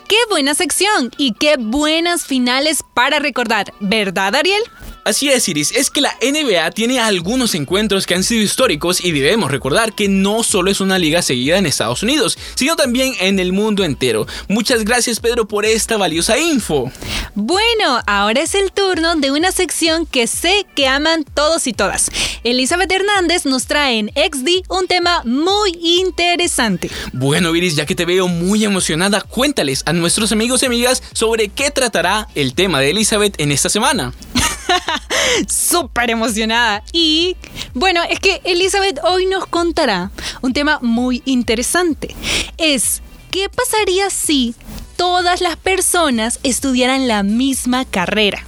Qué 0.07 0.17
buena 0.31 0.55
sección 0.55 1.11
y 1.19 1.33
qué 1.35 1.57
buenas 1.59 2.27
finales 2.27 2.85
para 2.95 3.19
recordar, 3.19 3.75
¿verdad 3.81 4.37
Ariel? 4.37 4.63
Así 5.05 5.29
es, 5.29 5.47
Iris, 5.51 5.71
es 5.73 5.91
que 5.91 6.01
la 6.01 6.17
NBA 6.23 6.71
tiene 6.71 6.99
algunos 6.99 7.55
encuentros 7.55 8.07
que 8.07 8.15
han 8.15 8.25
sido 8.25 8.43
históricos 8.43 9.05
y 9.05 9.13
debemos 9.13 9.51
recordar 9.51 9.95
que 9.95 10.09
no 10.09 10.43
solo 10.43 10.71
es 10.71 10.81
una 10.81 10.99
liga 10.99 11.21
seguida 11.21 11.59
en 11.59 11.67
Estados 11.67 12.03
Unidos, 12.03 12.39
sino 12.55 12.75
también 12.75 13.13
en 13.21 13.39
el 13.39 13.53
mundo 13.53 13.85
entero. 13.85 14.27
Muchas 14.49 14.83
gracias, 14.83 15.21
Pedro, 15.21 15.47
por 15.47 15.67
esta 15.67 15.99
valiosa 15.99 16.39
info. 16.39 16.91
Bueno, 17.35 18.01
ahora 18.07 18.41
es 18.41 18.55
el 18.55 18.73
turno 18.73 19.15
de 19.17 19.31
una 19.31 19.53
sección 19.53 20.07
que 20.07 20.27
sé 20.27 20.65
que 20.75 20.89
aman 20.89 21.25
todos 21.35 21.67
y 21.67 21.75
todas. 21.75 22.11
Elizabeth 22.43 22.91
Hernández 22.91 23.45
nos 23.45 23.67
trae 23.67 23.99
en 23.99 24.09
XD 24.09 24.65
un 24.71 24.87
tema 24.87 25.23
muy 25.27 25.79
interesante. 25.83 26.91
Bueno, 27.13 27.55
Iris, 27.55 27.77
ya 27.77 27.85
que 27.85 27.95
te 27.95 28.07
veo 28.07 28.27
muy 28.27 28.65
emocionada, 28.65 29.21
cuéntales 29.21 29.83
a 29.85 29.93
nuestros 29.93 30.33
amigos 30.33 30.63
y 30.63 30.67
amigas 30.67 31.03
sobre 31.13 31.49
qué 31.49 31.71
tratará 31.71 32.27
el 32.35 32.55
tema 32.55 32.81
de 32.81 32.89
Elizabeth 32.89 33.39
en 33.39 33.53
esta 33.53 33.69
semana. 33.69 34.15
súper 35.49 36.11
emocionada. 36.11 36.83
Y 36.93 37.37
bueno, 37.75 38.03
es 38.09 38.21
que 38.21 38.41
Elizabeth 38.45 38.99
hoy 39.05 39.27
nos 39.27 39.47
contará 39.47 40.11
un 40.43 40.53
tema 40.53 40.79
muy 40.83 41.23
interesante. 41.25 42.15
Es, 42.59 43.03
¿qué 43.31 43.49
pasaría 43.49 44.11
si 44.11 44.55
todas 44.97 45.41
las 45.41 45.57
personas 45.57 46.41
estudiaran 46.43 47.09
la 47.09 47.23
misma 47.23 47.85
carrera? 47.85 48.45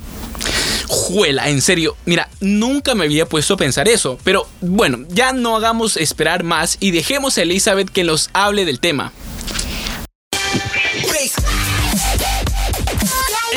Juela, 0.88 1.48
en 1.48 1.60
serio, 1.60 1.96
mira, 2.04 2.28
nunca 2.40 2.94
me 2.94 3.04
había 3.04 3.26
puesto 3.26 3.54
a 3.54 3.56
pensar 3.56 3.88
eso, 3.88 4.18
pero 4.22 4.46
bueno, 4.60 4.98
ya 5.08 5.32
no 5.32 5.56
hagamos 5.56 5.96
esperar 5.96 6.44
más 6.44 6.76
y 6.78 6.92
dejemos 6.92 7.36
a 7.38 7.42
Elizabeth 7.42 7.90
que 7.90 8.04
nos 8.04 8.30
hable 8.32 8.64
del 8.64 8.78
tema. 8.78 9.12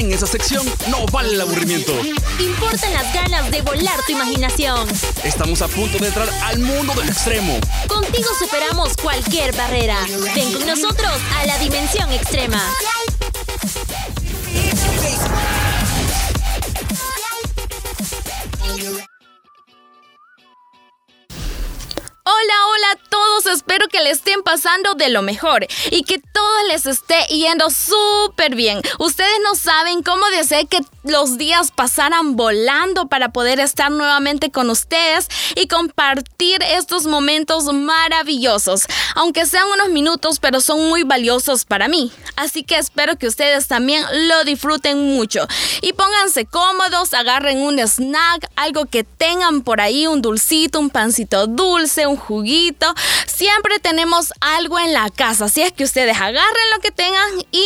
En 0.10 0.16
esa 0.16 0.26
sección 0.26 0.66
no 0.88 1.06
vale 1.12 1.36
el 1.36 1.40
aburrimiento. 1.40 1.94
Importan 2.40 2.94
las 2.94 3.14
ganas 3.14 3.52
de 3.52 3.62
volar 3.62 4.04
tu 4.08 4.14
imaginación. 4.14 4.90
Estamos 5.24 5.62
a 5.62 5.68
punto 5.68 6.00
de 6.00 6.08
entrar 6.08 6.28
al 6.46 6.58
mundo 6.58 6.96
del 6.96 7.10
extremo. 7.10 7.60
Contigo 7.88 8.28
superamos 8.40 8.98
cualquier 8.98 9.56
barrera. 9.56 10.00
Ven 10.34 10.52
con 10.52 10.66
nosotros 10.66 11.12
a 11.38 11.46
la 11.46 11.60
dimensión 11.60 12.12
extrema. 12.12 12.60
Hola, 22.32 22.54
hola 22.68 22.88
a 22.92 23.10
todos, 23.10 23.58
espero 23.58 23.88
que 23.88 24.02
le 24.02 24.12
estén 24.12 24.44
pasando 24.44 24.94
de 24.94 25.10
lo 25.10 25.24
mejor 25.24 25.66
y 25.90 26.04
que 26.04 26.20
todo 26.20 26.68
les 26.68 26.86
esté 26.86 27.26
yendo 27.26 27.72
súper 27.72 28.54
bien. 28.54 28.84
Ustedes 29.00 29.40
no 29.44 29.56
saben 29.56 30.04
cómo 30.04 30.24
deseé 30.28 30.68
que 30.68 30.82
los 31.04 31.40
días 31.40 31.72
pasaran 31.72 32.36
volando 32.36 33.08
para 33.08 33.30
poder 33.30 33.60
estar 33.60 33.90
nuevamente 33.90 34.52
con 34.52 34.70
ustedes 34.70 35.28
y 35.56 35.68
compartir 35.68 36.62
estos 36.62 37.08
momentos 37.08 37.64
maravillosos, 37.74 38.84
aunque 39.16 39.48
sean 39.48 39.68
unos 39.74 39.90
minutos, 39.90 40.40
pero 40.40 40.62
son 40.62 40.88
muy 40.88 41.02
valiosos 41.02 41.66
para 41.66 41.88
mí. 41.88 42.12
Así 42.36 42.62
que 42.62 42.78
espero 42.78 43.18
que 43.18 43.26
ustedes 43.26 43.68
también 43.68 44.06
lo 44.28 44.44
disfruten 44.44 45.16
mucho 45.16 45.48
y 45.82 45.94
pónganse 45.94 46.46
cómodos, 46.46 47.16
agarren 47.16 47.58
un 47.58 47.80
snack, 47.80 48.52
algo 48.56 48.86
que 48.86 49.04
tengan 49.04 49.64
por 49.64 49.82
ahí, 49.82 50.06
un 50.06 50.22
dulcito, 50.22 50.80
un 50.80 50.92
pancito 50.92 51.48
dulce, 51.48 52.06
un 52.06 52.19
juguito. 52.20 52.94
Siempre 53.26 53.80
tenemos 53.80 54.34
algo 54.42 54.80
en 54.80 54.94
la 54.94 55.10
casa, 55.10 55.46
así 55.46 55.62
es 55.62 55.72
que 55.72 55.84
ustedes 55.84 56.18
agarren 56.18 56.70
lo 56.76 56.82
que 56.82 56.92
tengan 56.92 57.30
y 57.52 57.59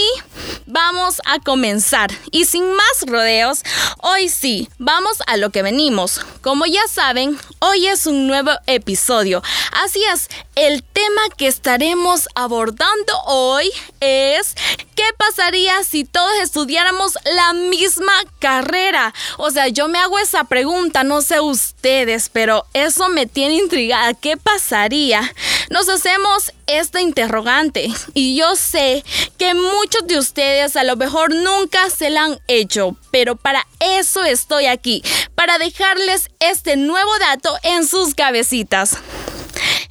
comenzar. 1.40 2.12
Y 2.32 2.46
sin 2.46 2.66
más 2.74 3.06
rodeos, 3.06 3.64
hoy 4.02 4.30
sí, 4.30 4.70
vamos 4.78 5.18
a 5.28 5.38
lo 5.38 5.50
que 5.50 5.62
venimos. 5.62 6.22
Como 6.42 6.66
ya 6.66 6.86
saben, 6.88 7.38
hoy 7.60 7.88
es 7.88 8.06
un 8.06 8.28
nuevo 8.28 8.52
episodio. 8.68 9.42
Así 9.84 10.02
es, 10.14 10.30
el 10.56 10.84
tema 10.84 11.22
que 11.38 11.48
estaremos 11.48 12.28
abordando 12.36 13.14
hoy 13.26 13.72
es 14.00 14.56
¿qué 14.96 15.04
pasaría 15.18 15.84
si 15.84 16.04
todos 16.04 16.34
estudiáramos 16.42 17.14
la 17.24 17.54
misma 17.54 18.14
carrera? 18.40 19.14
O 19.38 19.52
sea, 19.52 19.68
yo 19.68 19.88
me 19.88 20.00
hago 20.00 20.20
esa 20.20 20.44
pregunta, 20.46 21.04
no 21.04 21.22
sé 21.22 21.40
ustedes, 21.40 22.30
pero 22.30 22.66
eso 22.74 23.10
me 23.10 23.26
tiene 23.26 23.56
intrigada. 23.56 24.14
¿Qué 24.14 24.38
pasaría? 24.38 25.34
Nos 25.70 25.90
hacemos 25.90 26.52
esta 26.68 27.02
interrogante 27.02 27.92
y 28.14 28.36
yo 28.36 28.56
sé 28.56 29.04
que 29.38 29.54
muchos 29.54 30.08
de 30.08 30.18
ustedes 30.18 30.76
a 30.76 30.84
lo 30.84 30.96
mejor 30.96 31.34
nunca 31.34 31.90
se 31.90 32.10
la 32.10 32.26
han 32.26 32.40
hecho, 32.48 32.96
pero 33.12 33.36
para 33.36 33.66
eso 33.80 34.24
estoy 34.24 34.66
aquí, 34.66 35.04
para 35.36 35.58
dejarles 35.58 36.30
este 36.40 36.76
nuevo 36.78 37.12
dato 37.20 37.58
en 37.64 37.86
sus 37.86 38.16
cabecitas. 38.16 38.98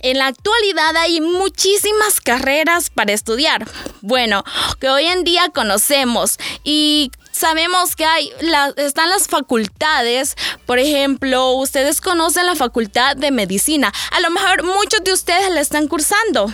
En 0.01 0.19
la 0.19 0.27
actualidad 0.27 0.97
hay 0.97 1.21
muchísimas 1.21 2.21
carreras 2.21 2.91
para 2.91 3.13
estudiar. 3.13 3.69
Bueno, 4.01 4.43
que 4.81 4.89
hoy 4.89 5.07
en 5.07 5.23
día 5.23 5.51
conocemos 5.55 6.39
y 6.65 7.13
sabemos 7.33 7.97
que 7.97 8.05
hay 8.05 8.33
están 8.77 9.09
las 9.11 9.27
facultades. 9.27 10.37
Por 10.67 10.79
ejemplo, 10.79 11.53
ustedes 11.55 12.01
conocen 12.01 12.47
la 12.47 12.55
facultad 12.55 13.17
de 13.17 13.31
medicina. 13.31 13.93
A 14.13 14.21
lo 14.21 14.31
mejor 14.31 14.63
muchos 14.63 15.03
de 15.03 15.13
ustedes 15.13 15.51
la 15.51 15.61
están 15.61 15.89
cursando. 15.89 16.53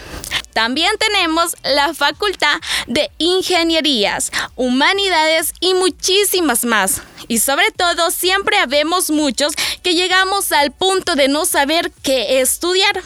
También 0.54 0.90
tenemos 0.99 1.54
la 1.62 1.94
facultad 1.94 2.58
de 2.87 3.11
ingenierías, 3.18 4.32
humanidades 4.56 5.52
y 5.61 5.75
muchísimas 5.75 6.64
más. 6.64 7.02
Y 7.28 7.38
sobre 7.38 7.70
todo, 7.70 8.11
siempre 8.11 8.56
habemos 8.56 9.11
muchos 9.11 9.52
que 9.82 9.94
llegamos 9.94 10.50
al 10.50 10.73
punto 10.73 11.14
de 11.14 11.28
no 11.28 11.44
saber 11.44 11.92
qué 12.02 12.40
estudiar. 12.40 13.02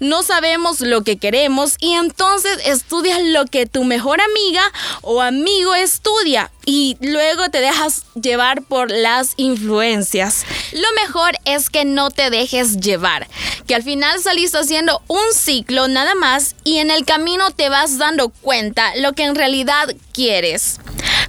No 0.00 0.22
sabemos 0.22 0.80
lo 0.80 1.02
que 1.02 1.16
queremos 1.16 1.76
y 1.80 1.92
entonces 1.94 2.58
estudias 2.64 3.20
lo 3.22 3.46
que 3.46 3.66
tu 3.66 3.84
mejor 3.84 4.20
amiga 4.20 4.62
o 5.02 5.20
amigo 5.20 5.74
estudia 5.74 6.50
y 6.66 6.96
luego 7.00 7.48
te 7.50 7.60
dejas 7.60 8.02
llevar 8.14 8.62
por 8.62 8.90
las 8.90 9.34
influencias. 9.36 10.44
Lo 10.72 10.88
mejor 11.02 11.32
es 11.44 11.70
que 11.70 11.84
no 11.84 12.10
te 12.10 12.30
dejes 12.30 12.78
llevar, 12.80 13.28
que 13.66 13.74
al 13.74 13.82
final 13.82 14.20
saliste 14.20 14.58
haciendo 14.58 15.02
un 15.08 15.32
ciclo 15.34 15.88
nada 15.88 16.14
más 16.14 16.54
y 16.64 16.78
en 16.78 16.90
el 16.90 17.04
camino 17.04 17.50
te 17.50 17.68
vas 17.68 17.98
dando 17.98 18.28
cuenta 18.28 18.94
lo 18.96 19.12
que 19.12 19.24
en 19.24 19.34
realidad 19.34 19.94
quieres. 20.12 20.80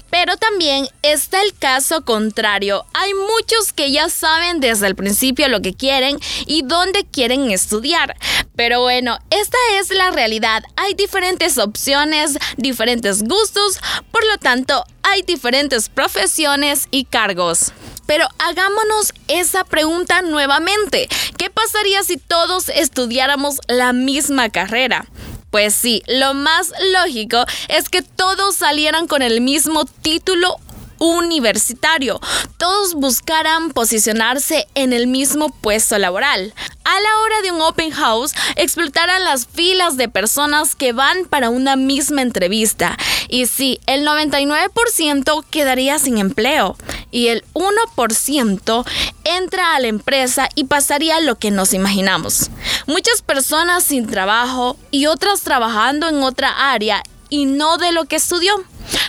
Pero 0.09 0.37
también 0.37 0.87
está 1.01 1.41
el 1.41 1.53
caso 1.53 2.05
contrario. 2.05 2.85
Hay 2.93 3.13
muchos 3.13 3.73
que 3.73 3.91
ya 3.91 4.07
saben 4.07 4.61
desde 4.61 4.87
el 4.87 4.95
principio 4.95 5.49
lo 5.49 5.61
que 5.61 5.73
quieren 5.73 6.17
y 6.45 6.61
dónde 6.61 7.05
quieren 7.05 7.51
estudiar. 7.51 8.15
Pero 8.55 8.81
bueno, 8.81 9.17
esta 9.29 9.57
es 9.73 9.89
la 9.89 10.11
realidad. 10.11 10.63
Hay 10.75 10.93
diferentes 10.93 11.57
opciones, 11.57 12.37
diferentes 12.57 13.23
gustos, 13.23 13.79
por 14.11 14.25
lo 14.25 14.37
tanto, 14.37 14.85
hay 15.03 15.21
diferentes 15.23 15.89
profesiones 15.89 16.87
y 16.91 17.05
cargos. 17.05 17.73
Pero 18.05 18.27
hagámonos 18.39 19.13
esa 19.27 19.63
pregunta 19.63 20.21
nuevamente. 20.21 21.07
¿Qué 21.37 21.49
pasaría 21.49 22.03
si 22.03 22.17
todos 22.17 22.69
estudiáramos 22.69 23.59
la 23.67 23.93
misma 23.93 24.49
carrera? 24.49 25.05
Pues 25.49 25.73
sí, 25.73 26.03
lo 26.07 26.33
más 26.33 26.73
lógico 26.91 27.45
es 27.69 27.87
que 27.89 28.01
todos 28.01 28.55
salieran 28.55 29.07
con 29.07 29.21
el 29.21 29.41
mismo 29.41 29.85
título 29.85 30.57
universitario. 30.99 32.19
Todos 32.57 32.93
buscaran 32.93 33.71
posicionarse 33.71 34.67
en 34.75 34.93
el 34.93 35.07
mismo 35.07 35.49
puesto 35.49 35.97
laboral. 35.97 36.53
A 36.83 36.99
la 36.99 37.19
hora 37.23 37.41
de 37.41 37.51
un 37.51 37.61
open 37.61 37.91
house, 37.91 38.33
explotaran 38.55 39.23
las 39.23 39.47
filas 39.47 39.97
de 39.97 40.07
personas 40.07 40.75
que 40.75 40.93
van 40.93 41.25
para 41.25 41.49
una 41.49 41.75
misma 41.75 42.21
entrevista. 42.21 42.97
Y 43.27 43.47
sí, 43.47 43.79
el 43.87 44.05
99% 44.05 45.45
quedaría 45.49 45.99
sin 45.99 46.17
empleo. 46.17 46.77
Y 47.11 47.27
el 47.27 47.43
1% 47.53 48.85
entra 49.23 49.75
a 49.75 49.79
la 49.79 49.87
empresa 49.87 50.49
y 50.55 50.65
pasaría 50.65 51.19
lo 51.21 51.35
que 51.35 51.51
nos 51.51 51.73
imaginamos. 51.73 52.49
Muchas 52.87 53.21
personas 53.21 53.83
sin 53.83 54.07
trabajo 54.07 54.77
y 54.91 55.07
otras 55.07 55.41
trabajando 55.41 56.07
en 56.07 56.21
otra 56.23 56.71
área 56.71 57.03
y 57.29 57.45
no 57.45 57.77
de 57.77 57.91
lo 57.91 58.05
que 58.05 58.17
estudió. 58.17 58.53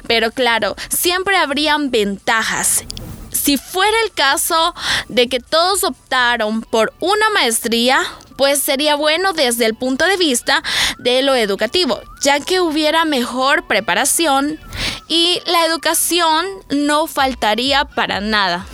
Pero 0.06 0.30
claro, 0.30 0.76
siempre 0.88 1.36
habrían 1.36 1.90
ventajas. 1.90 2.84
Si 3.32 3.58
fuera 3.58 3.96
el 4.04 4.12
caso 4.12 4.74
de 5.08 5.28
que 5.28 5.40
todos 5.40 5.84
optaron 5.84 6.62
por 6.62 6.92
una 7.00 7.30
maestría, 7.30 8.00
pues 8.36 8.60
sería 8.60 8.96
bueno 8.96 9.32
desde 9.32 9.66
el 9.66 9.74
punto 9.74 10.04
de 10.04 10.16
vista 10.16 10.62
de 10.98 11.22
lo 11.22 11.34
educativo, 11.34 12.00
ya 12.22 12.40
que 12.40 12.60
hubiera 12.60 13.04
mejor 13.04 13.66
preparación 13.66 14.58
y 15.08 15.40
la 15.46 15.64
educación 15.66 16.46
no 16.70 17.06
faltaría 17.06 17.84
para 17.84 18.20
nada. 18.20 18.66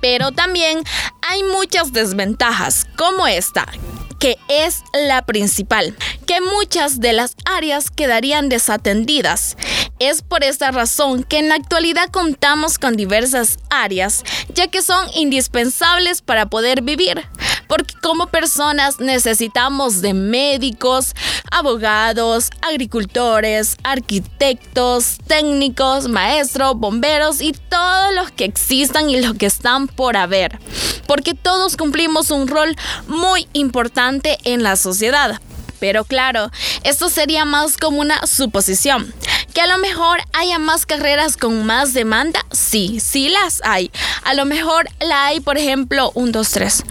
Pero 0.00 0.30
también 0.30 0.84
hay 1.22 1.42
muchas 1.42 1.92
desventajas, 1.92 2.86
como 2.96 3.26
esta, 3.26 3.66
que 4.18 4.38
es 4.48 4.82
la 4.92 5.22
principal, 5.22 5.96
que 6.26 6.40
muchas 6.40 7.00
de 7.00 7.12
las 7.12 7.36
áreas 7.44 7.90
quedarían 7.90 8.48
desatendidas. 8.48 9.56
Es 9.98 10.22
por 10.22 10.44
esta 10.44 10.70
razón 10.70 11.24
que 11.24 11.38
en 11.38 11.48
la 11.48 11.56
actualidad 11.56 12.10
contamos 12.10 12.78
con 12.78 12.96
diversas 12.96 13.58
áreas, 13.70 14.24
ya 14.54 14.68
que 14.68 14.82
son 14.82 15.06
indispensables 15.14 16.22
para 16.22 16.46
poder 16.46 16.82
vivir, 16.82 17.26
porque 17.68 17.94
como 18.02 18.26
personas 18.26 18.98
necesitamos 18.98 20.00
de 20.00 20.14
médicos, 20.14 21.14
abogados, 21.50 22.50
agricultores, 22.62 23.76
arquitectos, 23.84 25.18
técnicos, 25.26 26.08
maestros, 26.08 26.74
bomberos 26.76 27.40
y 27.40 27.52
todos 27.52 28.14
los 28.14 28.30
que 28.30 28.44
existan 28.44 29.10
y 29.10 29.20
los 29.20 29.34
que 29.34 29.46
están 29.46 29.86
por 29.86 30.16
haber, 30.16 30.58
porque 31.06 31.34
todos 31.34 31.76
cumplimos 31.76 32.30
un 32.30 32.48
rol 32.48 32.74
muy 33.06 33.46
importante 33.52 34.38
en 34.44 34.62
la 34.62 34.76
sociedad. 34.76 35.40
Pero 35.80 36.04
claro, 36.04 36.50
esto 36.82 37.08
sería 37.08 37.44
más 37.44 37.76
como 37.76 38.00
una 38.00 38.26
suposición. 38.26 39.14
Que 39.54 39.60
a 39.60 39.66
lo 39.66 39.78
mejor 39.78 40.18
haya 40.32 40.58
más 40.58 40.86
carreras 40.86 41.36
con 41.36 41.64
más 41.64 41.94
demanda, 41.94 42.44
sí, 42.50 43.00
sí 43.00 43.28
las 43.28 43.60
hay. 43.64 43.90
A 44.24 44.34
lo 44.34 44.44
mejor 44.44 44.88
la 45.00 45.26
hay, 45.26 45.40
por 45.40 45.56
ejemplo, 45.56 46.10
un 46.14 46.32
2, 46.32 46.50
3. 46.50 46.84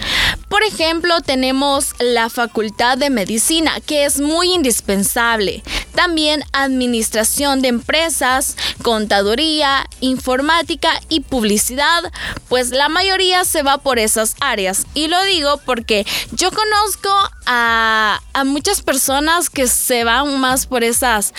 Por 0.50 0.64
ejemplo, 0.64 1.20
tenemos 1.22 1.94
la 2.00 2.30
Facultad 2.30 2.98
de 2.98 3.10
Medicina, 3.10 3.80
que 3.86 4.06
es 4.06 4.22
muy 4.22 4.54
indispensable. 4.54 5.62
También 5.94 6.44
administración 6.54 7.62
de 7.62 7.68
empresas, 7.68 8.56
contaduría, 8.82 9.86
informática 10.00 10.90
y 11.10 11.22
publicidad, 11.22 12.12
pues 12.48 12.70
la 12.70 12.88
mayoría 12.88 13.44
se 13.44 13.62
va 13.62 13.80
por 13.80 14.00
esas 14.00 14.36
áreas. 14.40 14.86
Y 14.94 15.08
lo 15.08 15.22
digo 15.26 15.60
porque 15.66 16.06
yo 16.32 16.50
conozco 16.52 17.10
a, 17.46 18.22
a 18.34 18.44
muchas 18.46 18.82
personas 18.82 19.50
que 19.50 19.68
se 19.68 20.04
van 20.06 20.40
más 20.40 20.66
por 20.66 20.84
esas 20.84 21.34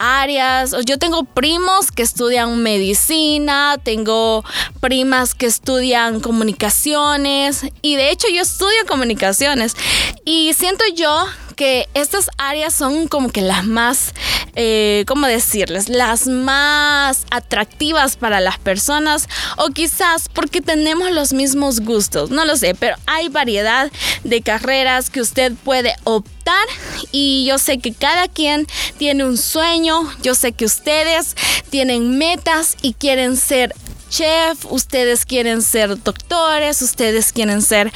áreas. 0.00 0.74
Yo 0.86 0.98
tengo 0.98 1.24
primos 1.24 1.92
que 1.92 2.02
estudian 2.02 2.62
medicina, 2.62 3.76
tengo 3.82 4.44
primas 4.80 5.34
que 5.34 5.46
estudian 5.46 6.20
comunicaciones 6.20 7.66
y 7.82 7.96
de 7.96 8.10
hecho 8.10 8.26
yo 8.34 8.42
estudio 8.42 8.86
comunicaciones 8.88 9.76
y 10.24 10.52
siento 10.54 10.82
yo 10.94 11.26
que 11.60 11.90
estas 11.92 12.30
áreas 12.38 12.72
son 12.72 13.06
como 13.06 13.28
que 13.28 13.42
las 13.42 13.66
más, 13.66 14.14
eh, 14.56 15.04
¿cómo 15.06 15.26
decirles? 15.26 15.90
Las 15.90 16.26
más 16.26 17.26
atractivas 17.30 18.16
para 18.16 18.40
las 18.40 18.58
personas 18.58 19.28
o 19.58 19.68
quizás 19.68 20.30
porque 20.30 20.62
tenemos 20.62 21.10
los 21.10 21.34
mismos 21.34 21.80
gustos, 21.80 22.30
no 22.30 22.46
lo 22.46 22.56
sé, 22.56 22.74
pero 22.74 22.96
hay 23.06 23.28
variedad 23.28 23.92
de 24.24 24.40
carreras 24.40 25.10
que 25.10 25.20
usted 25.20 25.52
puede 25.62 25.94
optar 26.04 26.66
y 27.12 27.44
yo 27.46 27.58
sé 27.58 27.78
que 27.78 27.92
cada 27.92 28.26
quien 28.28 28.66
tiene 28.96 29.26
un 29.26 29.36
sueño, 29.36 30.10
yo 30.22 30.34
sé 30.34 30.52
que 30.52 30.64
ustedes 30.64 31.36
tienen 31.68 32.16
metas 32.16 32.78
y 32.80 32.94
quieren 32.94 33.36
ser 33.36 33.74
chef, 34.10 34.66
ustedes 34.70 35.24
quieren 35.24 35.62
ser 35.62 36.02
doctores, 36.02 36.82
ustedes 36.82 37.32
quieren 37.32 37.62
ser 37.62 37.92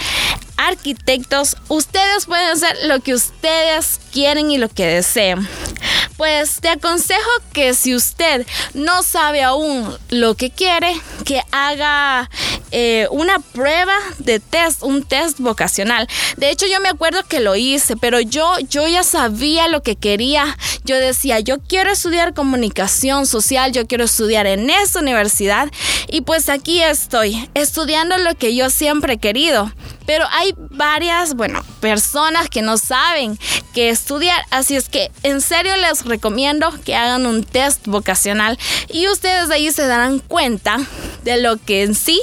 arquitectos, 0.57 1.57
ustedes 1.69 2.27
pueden 2.27 2.49
hacer 2.49 2.77
lo 2.85 3.01
que 3.01 3.15
ustedes 3.15 4.01
quieren 4.13 4.51
y 4.51 4.59
lo 4.59 4.69
que 4.69 4.87
deseen. 4.87 5.47
Pues 6.17 6.61
te 6.61 6.69
aconsejo 6.69 7.31
que 7.53 7.75
si 7.75 7.95
usted 7.95 8.47
no 8.73 9.03
sabe 9.03 9.43
aún 9.43 9.97
lo 10.11 10.35
que 10.37 10.51
quiere, 10.51 10.95
que 11.25 11.43
haga 11.51 12.31
eh, 12.71 13.09
una 13.11 13.41
prueba 13.41 13.97
de 14.19 14.39
test, 14.39 14.83
un 14.83 15.03
test 15.03 15.41
vocacional. 15.41 16.09
De 16.37 16.51
hecho, 16.51 16.67
yo 16.67 16.81
me 16.81 16.89
acuerdo 16.89 17.25
que 17.25 17.41
lo 17.41 17.57
hice, 17.57 17.97
pero 17.97 18.21
yo, 18.21 18.59
yo 18.69 18.87
ya 18.87 19.03
sabía 19.03 19.69
lo 19.69 19.83
que 19.83 19.97
quería. 19.97 20.57
Yo 20.85 20.97
decía, 20.97 21.41
yo 21.41 21.59
quiero 21.61 21.91
estudiar 21.91 22.35
comunicación 22.35 23.27
social, 23.27 23.73
yo 23.73 23.87
quiero 23.87 24.05
estudiar 24.05 24.47
en 24.47 24.71
esta 24.71 25.01
universidad 25.01 25.71
y 26.09 26.21
pues 26.21 26.49
aquí 26.49 26.83
estoy, 26.83 27.49
estudiando 27.55 28.19
lo 28.19 28.35
que 28.37 28.55
yo 28.55 28.71
siempre 28.71 29.15
he 29.15 29.19
querido. 29.19 29.73
Pero 30.07 30.25
hay 30.31 30.55
varias, 30.57 31.35
bueno, 31.35 31.63
personas 31.81 32.49
que 32.49 32.63
no 32.63 32.77
saben 32.77 33.39
qué 33.73 33.89
estudiar, 33.89 34.45
así 34.51 34.77
es 34.77 34.89
que 34.89 35.11
en 35.23 35.41
serio 35.41 35.77
les 35.77 36.05
recomiendo 36.05 36.73
que 36.85 36.95
hagan 36.95 37.27
un 37.27 37.43
test 37.43 37.87
vocacional 37.87 38.59
y 38.89 39.09
ustedes 39.09 39.49
de 39.49 39.55
ahí 39.55 39.73
se 39.73 39.87
darán 39.87 40.19
cuenta 40.21 40.79
de 41.25 41.39
lo 41.39 41.57
que 41.57 41.83
en 41.83 41.95
sí 41.95 42.21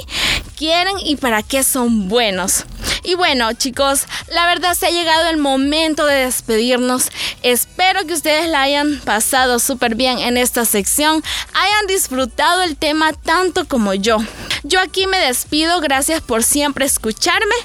y 1.04 1.16
para 1.16 1.42
qué 1.42 1.64
son 1.64 2.08
buenos. 2.08 2.64
Y 3.02 3.16
bueno, 3.16 3.52
chicos, 3.52 4.02
la 4.28 4.46
verdad 4.46 4.74
se 4.74 4.86
ha 4.86 4.90
llegado 4.90 5.28
el 5.28 5.36
momento 5.36 6.06
de 6.06 6.24
despedirnos. 6.24 7.08
Espero 7.42 8.06
que 8.06 8.14
ustedes 8.14 8.48
la 8.48 8.62
hayan 8.62 9.00
pasado 9.00 9.58
súper 9.58 9.96
bien 9.96 10.20
en 10.20 10.36
esta 10.36 10.64
sección, 10.64 11.24
hayan 11.52 11.86
disfrutado 11.88 12.62
el 12.62 12.76
tema 12.76 13.12
tanto 13.12 13.66
como 13.66 13.92
yo. 13.94 14.18
Yo 14.62 14.78
aquí 14.78 15.08
me 15.08 15.18
despido, 15.18 15.80
gracias 15.80 16.20
por 16.20 16.44
siempre 16.44 16.84
escucharme 16.84 17.56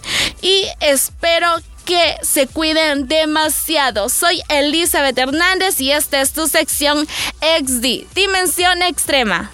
y 0.42 0.66
espero 0.80 1.48
que 1.86 2.16
se 2.24 2.48
cuiden 2.48 3.08
demasiado. 3.08 4.10
Soy 4.10 4.42
Elizabeth 4.50 5.18
Hernández 5.20 5.80
y 5.80 5.92
esta 5.92 6.20
es 6.20 6.32
tu 6.32 6.48
sección 6.48 7.08
XD, 7.42 8.12
Dimensión 8.16 8.82
Extrema. 8.82 9.52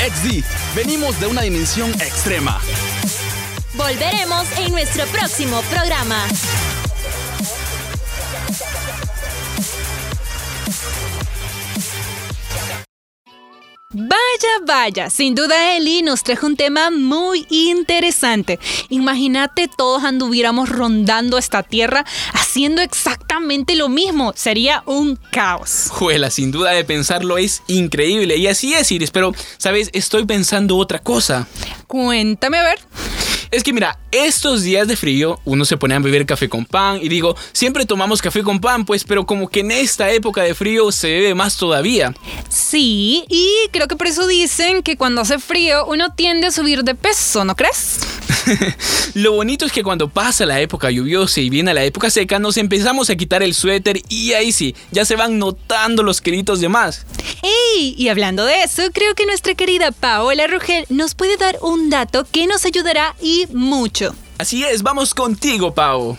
XD, 0.00 0.42
venimos 0.74 1.20
de 1.20 1.26
una 1.26 1.42
dimensión 1.42 1.90
extrema. 2.00 2.58
Volveremos 3.74 4.46
en 4.56 4.72
nuestro 4.72 5.04
próximo 5.06 5.60
programa. 5.70 6.26
Vaya 13.92 14.14
Vaya, 14.64 15.10
sin 15.10 15.34
duda 15.34 15.76
Eli 15.76 16.02
nos 16.02 16.22
trajo 16.22 16.46
un 16.46 16.54
tema 16.54 16.90
muy 16.90 17.44
interesante. 17.50 18.60
Imagínate 18.88 19.66
todos 19.66 20.04
anduviéramos 20.04 20.68
rondando 20.68 21.38
esta 21.38 21.64
tierra 21.64 22.04
haciendo 22.32 22.82
exactamente 22.82 23.74
lo 23.74 23.88
mismo. 23.88 24.32
Sería 24.36 24.84
un 24.86 25.16
caos. 25.32 25.88
Juela, 25.90 26.30
sin 26.30 26.52
duda 26.52 26.70
de 26.70 26.84
pensarlo 26.84 27.36
es 27.36 27.64
increíble. 27.66 28.36
Y 28.36 28.46
así 28.46 28.74
es, 28.74 28.92
Iris, 28.92 29.10
pero, 29.10 29.34
¿sabes? 29.58 29.90
Estoy 29.92 30.24
pensando 30.24 30.76
otra 30.76 31.00
cosa. 31.00 31.48
Cuéntame 31.88 32.58
a 32.58 32.62
ver. 32.62 32.78
Es 33.52 33.64
que 33.64 33.72
mira, 33.72 33.98
estos 34.12 34.62
días 34.62 34.86
de 34.86 34.94
frío 34.94 35.40
uno 35.44 35.64
se 35.64 35.76
pone 35.76 35.96
a 35.96 35.98
beber 35.98 36.24
café 36.24 36.48
con 36.48 36.64
pan 36.64 37.00
y 37.02 37.08
digo, 37.08 37.34
siempre 37.52 37.84
tomamos 37.84 38.22
café 38.22 38.44
con 38.44 38.60
pan, 38.60 38.84
pues, 38.84 39.02
pero 39.02 39.26
como 39.26 39.48
que 39.48 39.60
en 39.60 39.72
esta 39.72 40.08
época 40.12 40.42
de 40.42 40.54
frío 40.54 40.92
se 40.92 41.08
bebe 41.08 41.34
más 41.34 41.56
todavía. 41.56 42.14
Sí, 42.48 43.24
y 43.28 43.52
creo 43.72 43.88
que 43.88 43.96
por 43.96 44.06
eso 44.06 44.28
dicen 44.28 44.84
que 44.84 44.96
cuando 44.96 45.22
hace 45.22 45.40
frío 45.40 45.84
uno 45.86 46.14
tiende 46.14 46.46
a 46.46 46.52
subir 46.52 46.84
de 46.84 46.94
peso, 46.94 47.44
¿no 47.44 47.56
crees? 47.56 47.98
Lo 49.14 49.32
bonito 49.32 49.66
es 49.66 49.72
que 49.72 49.82
cuando 49.82 50.08
pasa 50.08 50.46
la 50.46 50.60
época 50.60 50.90
lluviosa 50.90 51.40
y 51.40 51.50
viene 51.50 51.74
la 51.74 51.82
época 51.82 52.08
seca, 52.08 52.38
nos 52.38 52.56
empezamos 52.56 53.10
a 53.10 53.16
quitar 53.16 53.42
el 53.42 53.54
suéter 53.54 54.00
y 54.08 54.32
ahí 54.32 54.52
sí, 54.52 54.76
ya 54.92 55.04
se 55.04 55.16
van 55.16 55.40
notando 55.40 56.04
los 56.04 56.20
kilitos 56.20 56.60
de 56.60 56.68
más. 56.68 57.04
¡Ey! 57.42 57.94
Y 57.96 58.08
hablando 58.08 58.44
de 58.44 58.62
eso, 58.62 58.82
creo 58.92 59.14
que 59.14 59.26
nuestra 59.26 59.54
querida 59.54 59.92
Paola 59.92 60.46
Rogel 60.46 60.86
nos 60.88 61.14
puede 61.14 61.36
dar 61.36 61.58
un 61.62 61.90
dato 61.90 62.26
que 62.30 62.46
nos 62.46 62.64
ayudará 62.64 63.14
y 63.20 63.39
mucho. 63.52 64.14
Así 64.38 64.64
es, 64.64 64.82
vamos 64.82 65.14
contigo, 65.14 65.74
Pau. 65.74 66.16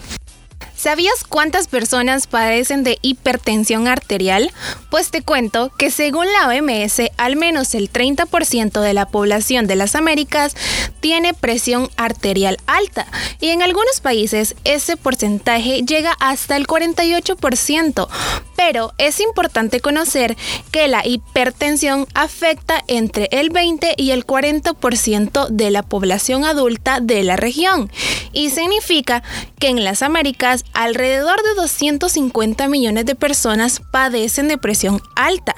¿Sabías 0.82 1.24
cuántas 1.24 1.68
personas 1.68 2.26
padecen 2.26 2.84
de 2.84 2.98
hipertensión 3.04 3.88
arterial? 3.88 4.52
Pues 4.90 5.12
te 5.12 5.22
cuento 5.22 5.72
que 5.78 5.92
según 5.92 6.26
la 6.26 6.48
OMS, 6.48 7.04
al 7.18 7.36
menos 7.36 7.76
el 7.76 7.94
30% 7.94 8.82
de 8.82 8.94
la 8.96 9.06
población 9.08 9.68
de 9.68 9.76
las 9.76 9.94
Américas 9.94 10.56
tiene 11.00 11.36
presión 11.36 11.92
arterial 11.98 12.58
alta 12.66 13.06
y 13.40 13.50
en 13.50 13.62
algunos 13.62 14.02
países 14.02 14.56
ese 14.64 14.98
porcentaje 14.98 15.84
llega 15.84 16.14
hasta 16.20 16.58
el 16.58 16.66
48%. 16.66 18.08
Pero 18.56 18.94
es 18.98 19.20
importante 19.20 19.82
conocer 19.82 20.36
que 20.72 20.88
la 20.88 21.06
hipertensión 21.06 22.08
afecta 22.16 22.84
entre 22.88 23.28
el 23.32 23.52
20 23.52 23.94
y 23.98 24.12
el 24.12 24.26
40% 24.26 25.48
de 25.48 25.70
la 25.70 25.84
población 25.84 26.44
adulta 26.44 27.00
de 27.02 27.22
la 27.22 27.36
región 27.36 27.92
y 28.34 28.50
significa 28.50 29.24
que 29.60 29.70
en 29.70 29.84
las 29.84 30.02
Américas 30.02 30.66
alrededor 30.74 31.42
de 31.44 31.56
250 31.56 32.68
millones 32.68 33.06
de 33.06 33.16
personas 33.16 33.82
padecen 33.92 34.48
de 34.48 34.58
presión 34.58 35.02
alta. 35.16 35.56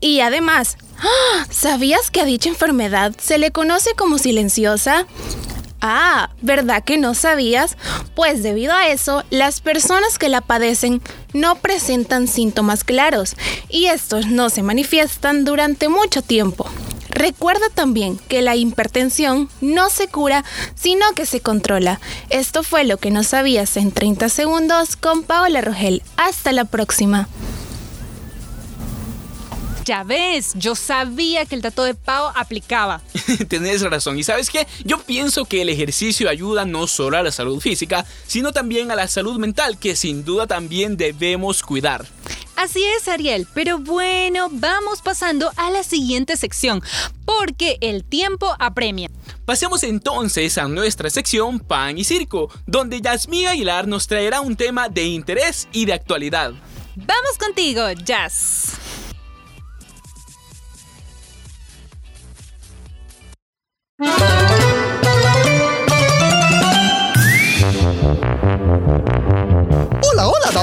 Y 0.00 0.20
además, 0.20 0.76
¡ah! 0.98 1.46
¿sabías 1.50 2.10
que 2.10 2.20
a 2.20 2.24
dicha 2.24 2.48
enfermedad 2.48 3.14
se 3.18 3.38
le 3.38 3.50
conoce 3.50 3.94
como 3.94 4.18
silenciosa? 4.18 5.06
Ah, 5.84 6.30
¿verdad 6.42 6.84
que 6.84 6.96
no 6.96 7.12
sabías? 7.14 7.76
Pues 8.14 8.44
debido 8.44 8.72
a 8.72 8.86
eso, 8.86 9.24
las 9.30 9.60
personas 9.60 10.16
que 10.16 10.28
la 10.28 10.40
padecen 10.40 11.02
no 11.32 11.56
presentan 11.56 12.28
síntomas 12.28 12.84
claros 12.84 13.34
y 13.68 13.86
estos 13.86 14.26
no 14.28 14.48
se 14.48 14.62
manifiestan 14.62 15.44
durante 15.44 15.88
mucho 15.88 16.22
tiempo. 16.22 16.70
Recuerda 17.12 17.66
también 17.74 18.18
que 18.28 18.42
la 18.42 18.56
hipertensión 18.56 19.48
no 19.60 19.90
se 19.90 20.08
cura, 20.08 20.44
sino 20.74 21.04
que 21.14 21.26
se 21.26 21.40
controla. 21.40 22.00
Esto 22.30 22.62
fue 22.62 22.84
lo 22.84 22.96
que 22.96 23.10
no 23.10 23.22
sabías 23.22 23.76
en 23.76 23.92
30 23.92 24.28
segundos 24.28 24.96
con 24.96 25.22
Paola 25.22 25.60
Rogel. 25.60 26.02
Hasta 26.16 26.52
la 26.52 26.64
próxima. 26.64 27.28
Ya 29.84 30.04
ves, 30.04 30.52
yo 30.54 30.76
sabía 30.76 31.44
que 31.44 31.56
el 31.56 31.62
dato 31.62 31.82
de 31.82 31.94
Pau 31.94 32.30
aplicaba. 32.36 33.02
Tenés 33.48 33.82
razón. 33.82 34.16
¿Y 34.16 34.22
sabes 34.22 34.48
qué? 34.48 34.66
Yo 34.84 34.98
pienso 34.98 35.44
que 35.44 35.62
el 35.62 35.68
ejercicio 35.68 36.30
ayuda 36.30 36.64
no 36.64 36.86
solo 36.86 37.16
a 37.16 37.22
la 37.22 37.32
salud 37.32 37.58
física, 37.58 38.06
sino 38.26 38.52
también 38.52 38.92
a 38.92 38.94
la 38.94 39.08
salud 39.08 39.38
mental, 39.38 39.78
que 39.78 39.96
sin 39.96 40.24
duda 40.24 40.46
también 40.46 40.96
debemos 40.96 41.62
cuidar. 41.62 42.06
Así 42.62 42.84
es, 42.96 43.08
Ariel, 43.08 43.48
pero 43.54 43.80
bueno, 43.80 44.46
vamos 44.52 45.02
pasando 45.02 45.50
a 45.56 45.68
la 45.72 45.82
siguiente 45.82 46.36
sección, 46.36 46.80
porque 47.24 47.76
el 47.80 48.04
tiempo 48.04 48.54
apremia. 48.60 49.10
Pasemos 49.44 49.82
entonces 49.82 50.56
a 50.58 50.68
nuestra 50.68 51.10
sección 51.10 51.58
Pan 51.58 51.98
y 51.98 52.04
Circo, 52.04 52.52
donde 52.64 53.00
Yasmín 53.00 53.48
Aguilar 53.48 53.88
nos 53.88 54.06
traerá 54.06 54.40
un 54.42 54.54
tema 54.54 54.88
de 54.88 55.06
interés 55.06 55.66
y 55.72 55.86
de 55.86 55.94
actualidad. 55.94 56.52
Vamos 56.94 57.36
contigo, 57.36 57.82
Jazz. 58.04 58.78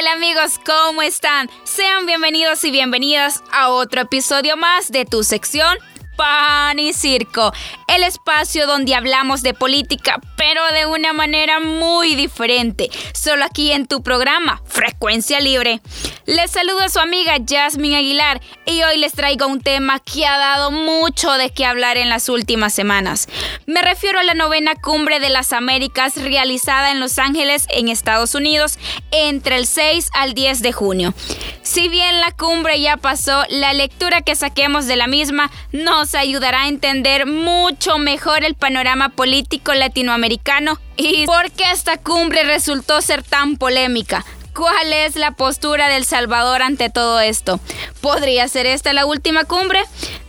Hola, 0.00 0.12
amigos, 0.12 0.58
¿cómo 0.64 1.02
están? 1.02 1.50
Sean 1.62 2.06
bienvenidos 2.06 2.64
y 2.64 2.70
bienvenidas 2.70 3.44
a 3.52 3.68
otro 3.68 4.00
episodio 4.00 4.56
más 4.56 4.90
de 4.90 5.04
tu 5.04 5.24
sección 5.24 5.76
Pan 6.20 6.78
y 6.78 6.92
Circo, 6.92 7.50
el 7.88 8.02
espacio 8.02 8.66
donde 8.66 8.94
hablamos 8.94 9.40
de 9.40 9.54
política, 9.54 10.20
pero 10.36 10.62
de 10.74 10.84
una 10.84 11.14
manera 11.14 11.60
muy 11.60 12.14
diferente, 12.14 12.90
solo 13.14 13.46
aquí 13.46 13.72
en 13.72 13.86
tu 13.86 14.02
programa, 14.02 14.60
Frecuencia 14.66 15.40
Libre. 15.40 15.80
Les 16.26 16.50
saludo 16.50 16.80
a 16.80 16.90
su 16.90 17.00
amiga 17.00 17.38
Jasmine 17.48 17.96
Aguilar 17.96 18.42
y 18.66 18.82
hoy 18.82 18.98
les 18.98 19.12
traigo 19.12 19.46
un 19.46 19.62
tema 19.62 19.98
que 19.98 20.26
ha 20.26 20.36
dado 20.36 20.70
mucho 20.70 21.32
de 21.32 21.48
qué 21.50 21.64
hablar 21.64 21.96
en 21.96 22.10
las 22.10 22.28
últimas 22.28 22.74
semanas. 22.74 23.26
Me 23.64 23.80
refiero 23.80 24.18
a 24.20 24.22
la 24.22 24.34
novena 24.34 24.74
cumbre 24.74 25.20
de 25.20 25.30
las 25.30 25.54
Américas 25.54 26.16
realizada 26.16 26.90
en 26.90 27.00
Los 27.00 27.18
Ángeles, 27.18 27.64
en 27.70 27.88
Estados 27.88 28.34
Unidos, 28.34 28.78
entre 29.10 29.56
el 29.56 29.66
6 29.66 30.10
al 30.12 30.34
10 30.34 30.60
de 30.60 30.72
junio. 30.72 31.14
Si 31.62 31.88
bien 31.88 32.20
la 32.20 32.32
cumbre 32.32 32.80
ya 32.80 32.96
pasó, 32.96 33.44
la 33.48 33.72
lectura 33.72 34.22
que 34.22 34.36
saquemos 34.36 34.86
de 34.86 34.96
la 34.96 35.06
misma 35.06 35.50
nos 35.72 36.09
ayudará 36.14 36.62
a 36.62 36.68
entender 36.68 37.26
mucho 37.26 37.98
mejor 37.98 38.44
el 38.44 38.54
panorama 38.54 39.10
político 39.10 39.74
latinoamericano 39.74 40.78
y 40.96 41.26
por 41.26 41.50
qué 41.52 41.70
esta 41.72 41.96
cumbre 41.98 42.44
resultó 42.44 43.00
ser 43.00 43.22
tan 43.22 43.56
polémica. 43.56 44.24
¿Cuál 44.54 44.92
es 44.92 45.16
la 45.16 45.30
postura 45.32 45.88
del 45.88 46.04
Salvador 46.04 46.62
ante 46.62 46.90
todo 46.90 47.20
esto? 47.20 47.60
¿Podría 48.00 48.48
ser 48.48 48.66
esta 48.66 48.92
la 48.92 49.06
última 49.06 49.44
cumbre? 49.44 49.80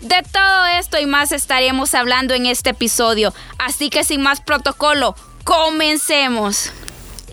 De 0.02 0.24
todo 0.32 0.66
esto 0.68 1.00
y 1.00 1.06
más 1.06 1.32
estaremos 1.32 1.96
hablando 1.96 2.34
en 2.34 2.46
este 2.46 2.70
episodio, 2.70 3.34
así 3.58 3.90
que 3.90 4.04
sin 4.04 4.22
más 4.22 4.42
protocolo, 4.42 5.16
comencemos. 5.44 6.72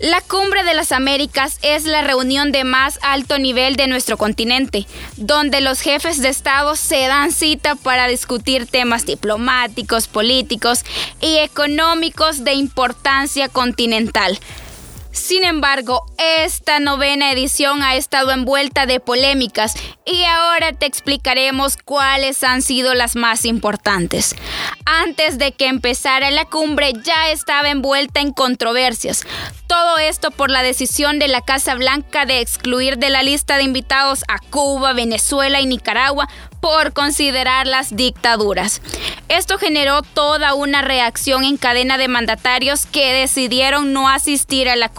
La 0.01 0.21
Cumbre 0.21 0.63
de 0.63 0.75
las 0.75 0.93
Américas 0.93 1.59
es 1.61 1.83
la 1.83 2.01
reunión 2.01 2.53
de 2.53 2.63
más 2.63 2.99
alto 3.01 3.37
nivel 3.37 3.75
de 3.75 3.87
nuestro 3.87 4.15
continente, 4.15 4.87
donde 5.17 5.59
los 5.59 5.81
jefes 5.81 6.21
de 6.21 6.29
Estado 6.29 6.77
se 6.77 7.05
dan 7.07 7.33
cita 7.33 7.75
para 7.75 8.07
discutir 8.07 8.65
temas 8.65 9.05
diplomáticos, 9.05 10.07
políticos 10.07 10.85
y 11.19 11.39
económicos 11.39 12.45
de 12.45 12.53
importancia 12.53 13.49
continental. 13.49 14.39
Sin 15.11 15.43
embargo, 15.43 16.05
esta 16.17 16.79
novena 16.79 17.31
edición 17.31 17.81
ha 17.81 17.95
estado 17.95 18.31
envuelta 18.31 18.85
de 18.85 18.99
polémicas 18.99 19.73
y 20.05 20.23
ahora 20.23 20.71
te 20.73 20.85
explicaremos 20.85 21.77
cuáles 21.77 22.43
han 22.43 22.61
sido 22.61 22.93
las 22.93 23.15
más 23.15 23.45
importantes. 23.45 24.35
Antes 24.85 25.37
de 25.37 25.51
que 25.51 25.67
empezara 25.67 26.29
la 26.31 26.45
cumbre 26.45 26.93
ya 27.03 27.29
estaba 27.29 27.69
envuelta 27.69 28.19
en 28.19 28.33
controversias. 28.33 29.23
Todo 29.67 29.97
esto 29.97 30.31
por 30.31 30.49
la 30.49 30.63
decisión 30.63 31.19
de 31.19 31.27
la 31.27 31.41
Casa 31.41 31.75
Blanca 31.75 32.25
de 32.25 32.41
excluir 32.41 32.97
de 32.97 33.09
la 33.09 33.23
lista 33.23 33.57
de 33.57 33.63
invitados 33.63 34.23
a 34.27 34.39
Cuba, 34.39 34.93
Venezuela 34.93 35.59
y 35.59 35.65
Nicaragua 35.65 36.27
por 36.59 36.93
considerarlas 36.93 37.95
dictaduras. 37.95 38.81
Esto 39.27 39.57
generó 39.57 40.01
toda 40.01 40.55
una 40.55 40.81
reacción 40.81 41.43
en 41.43 41.57
cadena 41.57 41.97
de 41.97 42.07
mandatarios 42.07 42.85
que 42.85 43.13
decidieron 43.13 43.93
no 43.93 44.09
asistir 44.09 44.69
a 44.69 44.75
la 44.75 44.89
cumbre. 44.89 44.98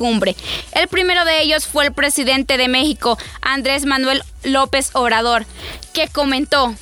El 0.73 0.89
primero 0.89 1.27
de 1.27 1.43
ellos 1.43 1.67
fue 1.67 1.85
el 1.85 1.93
presidente 1.93 2.57
de 2.57 2.69
México, 2.69 3.19
Andrés 3.43 3.85
Manuel 3.85 4.23
López 4.45 4.91
Obrador, 4.95 5.45
que 5.93 6.09
comentó. 6.09 6.75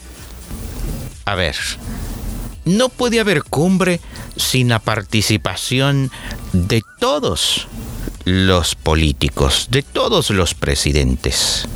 A 1.24 1.34
ver, 1.34 1.56
no 2.64 2.88
puede 2.88 3.18
haber 3.18 3.42
cumbre 3.42 4.00
sin 4.36 4.68
la 4.68 4.78
participación 4.78 6.12
de 6.52 6.82
todos 7.00 7.66
los 8.24 8.76
políticos, 8.76 9.66
de 9.70 9.82
todos 9.82 10.30
los 10.30 10.54
presidentes. 10.54 11.66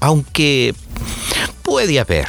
Aunque 0.00 0.74
puede 1.62 2.00
haber, 2.00 2.28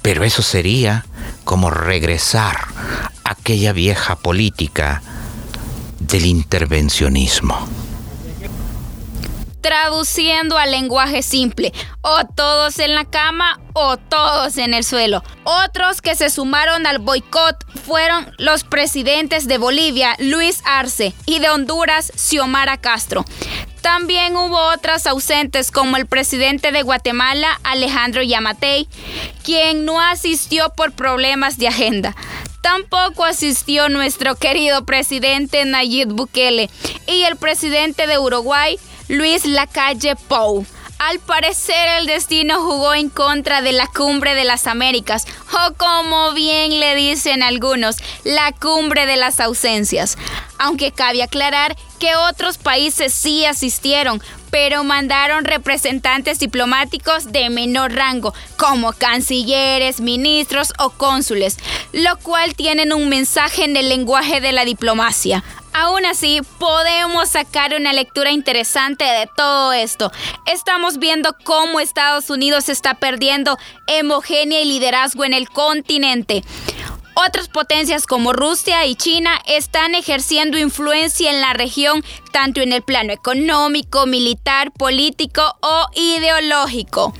pero 0.00 0.24
eso 0.24 0.40
sería 0.40 1.04
como 1.44 1.68
regresar 1.68 2.56
a 3.24 3.32
aquella 3.32 3.72
vieja 3.74 4.16
política 4.16 5.02
del 6.06 6.26
intervencionismo. 6.26 7.68
Traduciendo 9.60 10.58
al 10.58 10.70
lenguaje 10.70 11.22
simple, 11.22 11.72
o 12.00 12.24
todos 12.24 12.78
en 12.78 12.94
la 12.94 13.04
cama 13.04 13.58
o 13.72 13.96
todos 13.96 14.58
en 14.58 14.74
el 14.74 14.84
suelo. 14.84 15.24
Otros 15.42 16.00
que 16.00 16.14
se 16.14 16.30
sumaron 16.30 16.86
al 16.86 17.00
boicot 17.00 17.56
fueron 17.84 18.32
los 18.38 18.62
presidentes 18.62 19.48
de 19.48 19.58
Bolivia, 19.58 20.14
Luis 20.18 20.62
Arce, 20.64 21.14
y 21.26 21.40
de 21.40 21.50
Honduras, 21.50 22.12
Xiomara 22.14 22.76
Castro. 22.76 23.24
También 23.80 24.36
hubo 24.36 24.58
otras 24.72 25.06
ausentes 25.06 25.70
como 25.70 25.96
el 25.96 26.06
presidente 26.06 26.72
de 26.72 26.82
Guatemala, 26.82 27.60
Alejandro 27.64 28.22
Yamatei, 28.22 28.88
quien 29.44 29.84
no 29.84 30.00
asistió 30.00 30.70
por 30.76 30.92
problemas 30.92 31.58
de 31.58 31.68
agenda. 31.68 32.14
Tampoco 32.66 33.24
asistió 33.24 33.88
nuestro 33.88 34.34
querido 34.34 34.84
presidente 34.84 35.64
Nayib 35.64 36.08
Bukele 36.08 36.68
y 37.06 37.22
el 37.22 37.36
presidente 37.36 38.08
de 38.08 38.18
Uruguay, 38.18 38.76
Luis 39.06 39.44
Lacalle 39.44 40.16
Pou. 40.16 40.66
Al 40.98 41.18
parecer 41.20 41.88
el 41.98 42.06
destino 42.06 42.62
jugó 42.62 42.94
en 42.94 43.10
contra 43.10 43.60
de 43.60 43.72
la 43.72 43.86
cumbre 43.86 44.34
de 44.34 44.44
las 44.44 44.66
Américas, 44.66 45.26
o 45.52 45.74
como 45.74 46.32
bien 46.32 46.80
le 46.80 46.94
dicen 46.94 47.42
algunos, 47.42 47.96
la 48.24 48.52
cumbre 48.52 49.04
de 49.04 49.16
las 49.16 49.38
ausencias. 49.38 50.16
Aunque 50.58 50.92
cabe 50.92 51.22
aclarar 51.22 51.76
que 51.98 52.16
otros 52.16 52.56
países 52.56 53.12
sí 53.12 53.44
asistieron, 53.44 54.22
pero 54.50 54.84
mandaron 54.84 55.44
representantes 55.44 56.38
diplomáticos 56.38 57.30
de 57.30 57.50
menor 57.50 57.92
rango, 57.92 58.32
como 58.56 58.94
cancilleres, 58.94 60.00
ministros 60.00 60.72
o 60.78 60.90
cónsules, 60.90 61.58
lo 61.92 62.16
cual 62.20 62.54
tienen 62.54 62.94
un 62.94 63.10
mensaje 63.10 63.64
en 63.64 63.76
el 63.76 63.90
lenguaje 63.90 64.40
de 64.40 64.52
la 64.52 64.64
diplomacia. 64.64 65.44
Aún 65.78 66.06
así, 66.06 66.40
podemos 66.58 67.28
sacar 67.28 67.74
una 67.74 67.92
lectura 67.92 68.30
interesante 68.30 69.04
de 69.04 69.28
todo 69.36 69.74
esto. 69.74 70.10
Estamos 70.46 70.96
viendo 70.98 71.36
cómo 71.44 71.80
Estados 71.80 72.30
Unidos 72.30 72.70
está 72.70 72.94
perdiendo 72.94 73.58
hemogénea 73.86 74.62
y 74.62 74.64
liderazgo 74.64 75.26
en 75.26 75.34
el 75.34 75.50
continente. 75.50 76.42
Otras 77.14 77.48
potencias 77.48 78.06
como 78.06 78.32
Rusia 78.32 78.86
y 78.86 78.94
China 78.94 79.38
están 79.46 79.94
ejerciendo 79.94 80.56
influencia 80.56 81.30
en 81.30 81.42
la 81.42 81.52
región 81.52 82.02
tanto 82.32 82.62
en 82.62 82.72
el 82.72 82.80
plano 82.80 83.12
económico, 83.12 84.06
militar, 84.06 84.72
político 84.72 85.42
o 85.60 85.88
ideológico. 85.94 87.12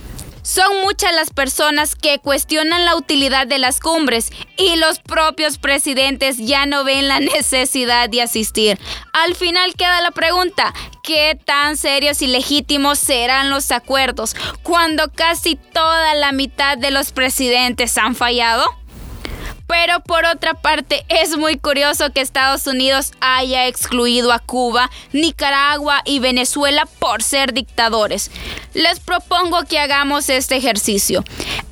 Son 0.47 0.81
muchas 0.83 1.13
las 1.13 1.31
personas 1.31 1.97
que 1.97 2.21
cuestionan 2.21 2.85
la 2.85 2.95
utilidad 2.95 3.49
de 3.49 3.59
las 3.59 3.81
cumbres 3.81 4.31
y 4.57 4.77
los 4.77 5.01
propios 5.01 5.59
presidentes 5.59 6.37
ya 6.39 6.67
no 6.67 6.85
ven 6.85 7.09
la 7.09 7.19
necesidad 7.37 8.09
de 8.09 8.23
asistir. 8.23 8.79
Al 9.13 9.35
final 9.35 9.75
queda 9.75 10.01
la 10.03 10.13
pregunta, 10.13 10.73
¿qué 11.03 11.37
tan 11.45 11.77
serios 11.77 12.23
y 12.23 12.29
legítimos 12.29 13.01
serán 13.01 13.51
los 13.51 13.73
acuerdos 13.73 14.37
cuando 14.63 15.11
casi 15.11 15.57
toda 15.57 16.15
la 16.15 16.31
mitad 16.31 16.79
de 16.79 16.93
los 16.93 17.11
presidentes 17.11 17.99
han 17.99 18.15
fallado? 18.15 18.65
Pero 19.67 20.01
por 20.01 20.25
otra 20.25 20.55
parte, 20.55 21.05
es 21.09 21.37
muy 21.37 21.59
curioso 21.59 22.13
que 22.13 22.21
Estados 22.21 22.67
Unidos 22.67 23.13
haya 23.21 23.67
excluido 23.67 24.33
a 24.33 24.39
Cuba, 24.39 24.91
Nicaragua 25.13 26.03
y 26.05 26.21
Venezuela 26.21 26.87
por 26.99 27.23
ser 27.23 27.53
dictadores. 27.53 28.31
Les 28.75 29.01
propongo 29.01 29.65
que 29.65 29.79
hagamos 29.79 30.29
este 30.29 30.57
ejercicio. 30.57 31.25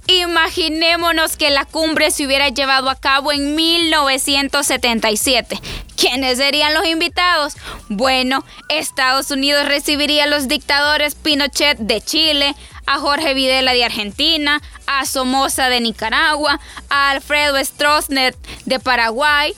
Imaginémonos 0.07 1.37
que 1.37 1.51
la 1.51 1.65
cumbre 1.65 2.11
se 2.11 2.27
hubiera 2.27 2.51
llevado 2.51 2.91
a 2.91 2.95
cabo 2.95 3.33
en 3.33 3.55
1977. 3.55 5.59
¿Quiénes 5.97 6.39
serían 6.39 6.75
los 6.75 6.87
invitados? 6.87 7.55
Bueno, 7.89 8.45
Estados 8.69 9.31
Unidos 9.31 9.67
recibiría 9.67 10.25
a 10.25 10.27
los 10.27 10.49
dictadores 10.49 11.15
Pinochet 11.15 11.79
de 11.79 12.03
Chile, 12.03 12.55
a 12.87 12.99
Jorge 12.99 13.35
Videla 13.35 13.73
de 13.73 13.85
Argentina, 13.85 14.61
a 14.87 15.05
Somoza 15.07 15.68
de 15.68 15.81
Nicaragua, 15.81 16.61
a 16.90 17.11
Alfredo 17.11 17.62
Stroessner 17.64 18.35
de 18.64 18.81
Paraguay 18.81 19.55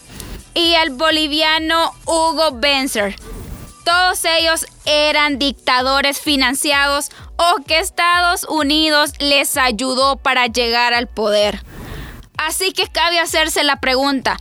y 0.54 0.74
al 0.74 0.90
boliviano 0.90 1.92
Hugo 2.04 2.52
Benzer. 2.52 3.16
Todos 3.84 4.24
ellos 4.24 4.66
eran 4.84 5.38
dictadores 5.38 6.20
financiados 6.20 7.10
o 7.36 7.62
que 7.66 7.78
Estados 7.78 8.44
Unidos 8.48 9.12
les 9.18 9.56
ayudó 9.56 10.16
para 10.16 10.46
llegar 10.46 10.94
al 10.94 11.06
poder. 11.06 11.62
Así 12.36 12.72
que 12.72 12.88
cabe 12.88 13.18
hacerse 13.18 13.64
la 13.64 13.80
pregunta, 13.80 14.38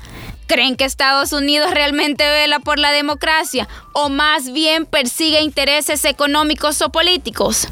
¿creen 0.47 0.75
que 0.75 0.85
Estados 0.85 1.31
Unidos 1.31 1.71
realmente 1.71 2.27
vela 2.29 2.59
por 2.59 2.79
la 2.79 2.91
democracia 2.91 3.67
o 3.93 4.09
más 4.09 4.51
bien 4.51 4.85
persigue 4.85 5.41
intereses 5.41 6.05
económicos 6.05 6.81
o 6.81 6.89
políticos? 6.89 7.67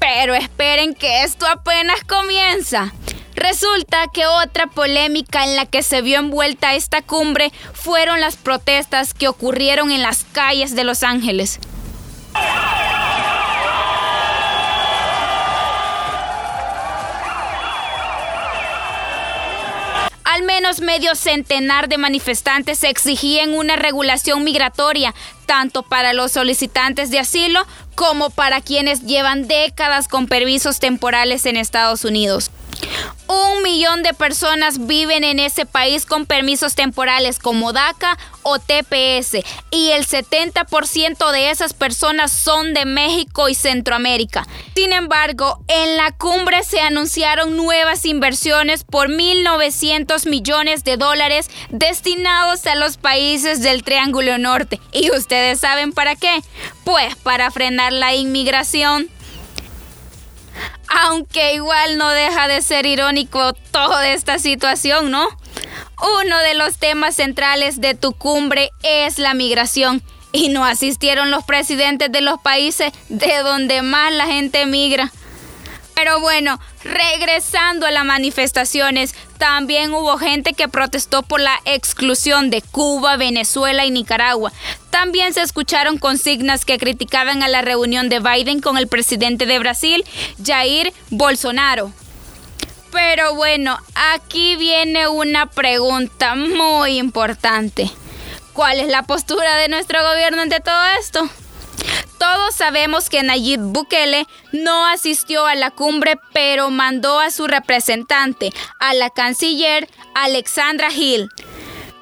Pero 0.00 0.34
esperen 0.34 0.94
que 0.94 1.22
esto 1.22 1.46
apenas 1.46 2.02
comienza. 2.04 2.92
Resulta 3.36 4.06
que 4.12 4.26
otra 4.26 4.66
polémica 4.66 5.44
en 5.44 5.56
la 5.56 5.64
que 5.64 5.82
se 5.82 6.02
vio 6.02 6.18
envuelta 6.18 6.74
esta 6.74 7.00
cumbre 7.00 7.52
fueron 7.72 8.20
las 8.20 8.36
protestas 8.36 9.14
que 9.14 9.28
ocurrieron 9.28 9.92
en 9.92 10.02
las 10.02 10.24
calles 10.24 10.74
de 10.74 10.84
Los 10.84 11.02
Ángeles. 11.02 11.60
Al 20.40 20.46
menos 20.46 20.80
medio 20.80 21.14
centenar 21.16 21.90
de 21.90 21.98
manifestantes 21.98 22.82
exigían 22.82 23.52
una 23.52 23.76
regulación 23.76 24.42
migratoria, 24.42 25.14
tanto 25.44 25.82
para 25.82 26.14
los 26.14 26.32
solicitantes 26.32 27.10
de 27.10 27.18
asilo 27.18 27.60
como 27.94 28.30
para 28.30 28.62
quienes 28.62 29.02
llevan 29.02 29.48
décadas 29.48 30.08
con 30.08 30.28
permisos 30.28 30.80
temporales 30.80 31.44
en 31.44 31.58
Estados 31.58 32.06
Unidos. 32.06 32.50
Un 33.26 33.62
millón 33.62 34.02
de 34.02 34.14
personas 34.14 34.86
viven 34.86 35.24
en 35.24 35.38
ese 35.38 35.66
país 35.66 36.06
con 36.06 36.26
permisos 36.26 36.74
temporales 36.74 37.38
como 37.38 37.72
DACA 37.72 38.18
o 38.42 38.58
TPS 38.58 39.44
y 39.70 39.90
el 39.90 40.06
70% 40.06 41.30
de 41.30 41.50
esas 41.50 41.72
personas 41.72 42.32
son 42.32 42.74
de 42.74 42.84
México 42.84 43.48
y 43.48 43.54
Centroamérica. 43.54 44.46
Sin 44.74 44.92
embargo, 44.92 45.60
en 45.68 45.96
la 45.96 46.12
cumbre 46.12 46.64
se 46.64 46.80
anunciaron 46.80 47.56
nuevas 47.56 48.04
inversiones 48.04 48.84
por 48.84 49.08
1.900 49.08 50.28
millones 50.28 50.84
de 50.84 50.96
dólares 50.96 51.50
destinados 51.70 52.66
a 52.66 52.74
los 52.74 52.96
países 52.96 53.62
del 53.62 53.84
Triángulo 53.84 54.38
Norte. 54.38 54.80
¿Y 54.92 55.10
ustedes 55.10 55.60
saben 55.60 55.92
para 55.92 56.16
qué? 56.16 56.42
Pues 56.84 57.14
para 57.16 57.50
frenar 57.50 57.92
la 57.92 58.14
inmigración 58.14 59.08
aunque 60.90 61.54
igual 61.54 61.96
no 61.98 62.10
deja 62.10 62.48
de 62.48 62.62
ser 62.62 62.86
irónico 62.86 63.52
toda 63.70 64.08
esta 64.08 64.38
situación, 64.38 65.10
¿no? 65.10 65.28
Uno 66.22 66.38
de 66.38 66.54
los 66.54 66.78
temas 66.78 67.16
centrales 67.16 67.80
de 67.80 67.94
tu 67.94 68.12
cumbre 68.12 68.70
es 68.82 69.18
la 69.18 69.34
migración 69.34 70.02
y 70.32 70.48
no 70.48 70.64
asistieron 70.64 71.30
los 71.30 71.44
presidentes 71.44 72.10
de 72.10 72.20
los 72.20 72.40
países 72.40 72.92
de 73.08 73.38
donde 73.38 73.82
más 73.82 74.12
la 74.12 74.26
gente 74.26 74.66
migra. 74.66 75.12
Pero 76.02 76.18
bueno, 76.18 76.58
regresando 76.82 77.84
a 77.84 77.90
las 77.90 78.06
manifestaciones, 78.06 79.14
también 79.36 79.92
hubo 79.92 80.16
gente 80.16 80.54
que 80.54 80.66
protestó 80.66 81.22
por 81.22 81.42
la 81.42 81.60
exclusión 81.66 82.48
de 82.48 82.62
Cuba, 82.62 83.18
Venezuela 83.18 83.84
y 83.84 83.90
Nicaragua. 83.90 84.50
También 84.88 85.34
se 85.34 85.42
escucharon 85.42 85.98
consignas 85.98 86.64
que 86.64 86.78
criticaban 86.78 87.42
a 87.42 87.48
la 87.48 87.60
reunión 87.60 88.08
de 88.08 88.20
Biden 88.20 88.62
con 88.62 88.78
el 88.78 88.88
presidente 88.88 89.44
de 89.44 89.58
Brasil, 89.58 90.02
Jair 90.42 90.94
Bolsonaro. 91.10 91.92
Pero 92.92 93.34
bueno, 93.34 93.76
aquí 94.14 94.56
viene 94.56 95.06
una 95.06 95.50
pregunta 95.50 96.34
muy 96.34 96.96
importante. 96.96 97.90
¿Cuál 98.54 98.80
es 98.80 98.88
la 98.88 99.02
postura 99.02 99.54
de 99.56 99.68
nuestro 99.68 100.02
gobierno 100.02 100.40
ante 100.40 100.60
todo 100.60 100.82
esto? 100.98 101.28
Todos 102.18 102.54
sabemos 102.54 103.08
que 103.08 103.22
Nayib 103.22 103.60
Bukele 103.60 104.26
no 104.52 104.86
asistió 104.86 105.46
a 105.46 105.54
la 105.54 105.70
cumbre, 105.70 106.16
pero 106.32 106.70
mandó 106.70 107.18
a 107.18 107.30
su 107.30 107.46
representante, 107.46 108.52
a 108.78 108.94
la 108.94 109.10
canciller 109.10 109.88
Alexandra 110.14 110.92
Hill. 110.92 111.28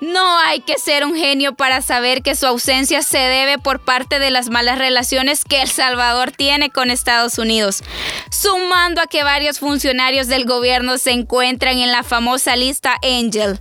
No 0.01 0.39
hay 0.39 0.61
que 0.61 0.79
ser 0.79 1.05
un 1.05 1.17
genio 1.17 1.55
para 1.55 1.83
saber 1.83 2.23
que 2.23 2.37
su 2.37 2.47
ausencia 2.47 3.03
se 3.03 3.19
debe 3.19 3.59
por 3.59 3.81
parte 3.81 4.21
de 4.21 4.31
las 4.31 4.49
malas 4.49 4.79
relaciones 4.79 5.45
que 5.45 5.61
El 5.61 5.69
Salvador 5.69 6.31
tiene 6.31 6.71
con 6.71 6.91
Estados 6.91 7.39
Unidos, 7.39 7.83
sumando 8.31 9.01
a 9.01 9.09
que 9.09 9.25
varios 9.25 9.59
funcionarios 9.59 10.29
del 10.29 10.45
gobierno 10.45 10.99
se 10.99 11.11
encuentran 11.11 11.79
en 11.79 11.91
la 11.91 12.05
famosa 12.05 12.55
lista 12.55 12.95
Angel. 13.03 13.59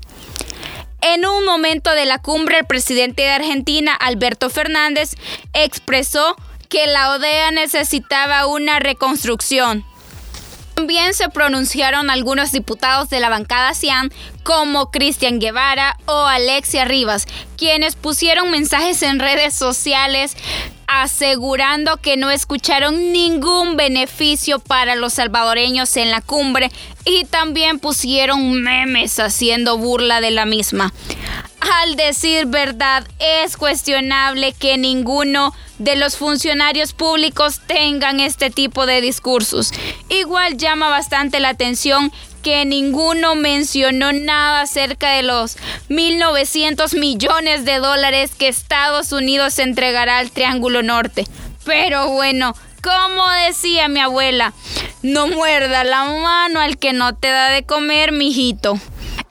En 1.01 1.25
un 1.25 1.45
momento 1.45 1.93
de 1.93 2.05
la 2.05 2.19
cumbre, 2.19 2.59
el 2.59 2.65
presidente 2.65 3.23
de 3.23 3.29
Argentina, 3.29 3.93
Alberto 3.93 4.49
Fernández, 4.49 5.15
expresó 5.53 6.35
que 6.69 6.87
la 6.87 7.11
ODEA 7.11 7.51
necesitaba 7.51 8.45
una 8.47 8.79
reconstrucción. 8.79 9.85
También 10.77 11.15
se 11.15 11.27
pronunciaron 11.29 12.11
algunos 12.11 12.51
diputados 12.51 13.09
de 13.09 13.19
la 13.19 13.29
bancada 13.29 13.73
CIAN 13.73 14.13
como 14.43 14.91
Cristian 14.91 15.39
Guevara 15.39 15.97
o 16.05 16.27
Alexia 16.27 16.85
Rivas, 16.85 17.25
quienes 17.57 17.95
pusieron 17.95 18.51
mensajes 18.51 19.01
en 19.01 19.17
redes 19.17 19.55
sociales 19.55 20.37
asegurando 20.85 21.97
que 21.97 22.15
no 22.15 22.29
escucharon 22.29 23.11
ningún 23.11 23.75
beneficio 23.75 24.59
para 24.59 24.95
los 24.95 25.15
salvadoreños 25.15 25.97
en 25.97 26.11
la 26.11 26.21
cumbre 26.21 26.69
y 27.05 27.25
también 27.25 27.79
pusieron 27.79 28.61
memes 28.61 29.19
haciendo 29.19 29.79
burla 29.79 30.21
de 30.21 30.29
la 30.29 30.45
misma. 30.45 30.93
Al 31.59 31.95
decir 31.95 32.45
verdad, 32.45 33.07
es 33.19 33.57
cuestionable 33.57 34.53
que 34.53 34.77
ninguno 34.77 35.53
de 35.79 35.95
los 35.95 36.15
funcionarios 36.15 36.93
públicos 36.93 37.61
tengan 37.65 38.19
este 38.19 38.49
tipo 38.49 38.85
de 38.85 39.01
discursos. 39.01 39.71
Igual 40.09 40.57
llama 40.57 40.89
bastante 40.89 41.39
la 41.39 41.49
atención 41.49 42.11
que 42.43 42.63
ninguno 42.65 43.35
mencionó 43.35 44.13
nada 44.13 44.61
acerca 44.61 45.11
de 45.11 45.23
los 45.23 45.57
1.900 45.89 46.97
millones 46.97 47.65
de 47.65 47.79
dólares 47.79 48.31
que 48.37 48.47
Estados 48.47 49.11
Unidos 49.11 49.59
entregará 49.59 50.19
al 50.19 50.31
Triángulo 50.31 50.83
Norte. 50.83 51.25
Pero 51.65 52.09
bueno, 52.09 52.55
como 52.81 53.29
decía 53.45 53.89
mi 53.89 53.99
abuela, 53.99 54.53
no 55.01 55.27
muerda 55.27 55.83
la 55.83 56.05
mano 56.05 56.61
al 56.61 56.77
que 56.77 56.93
no 56.93 57.15
te 57.15 57.29
da 57.29 57.49
de 57.49 57.63
comer, 57.63 58.11
mijito. 58.11 58.79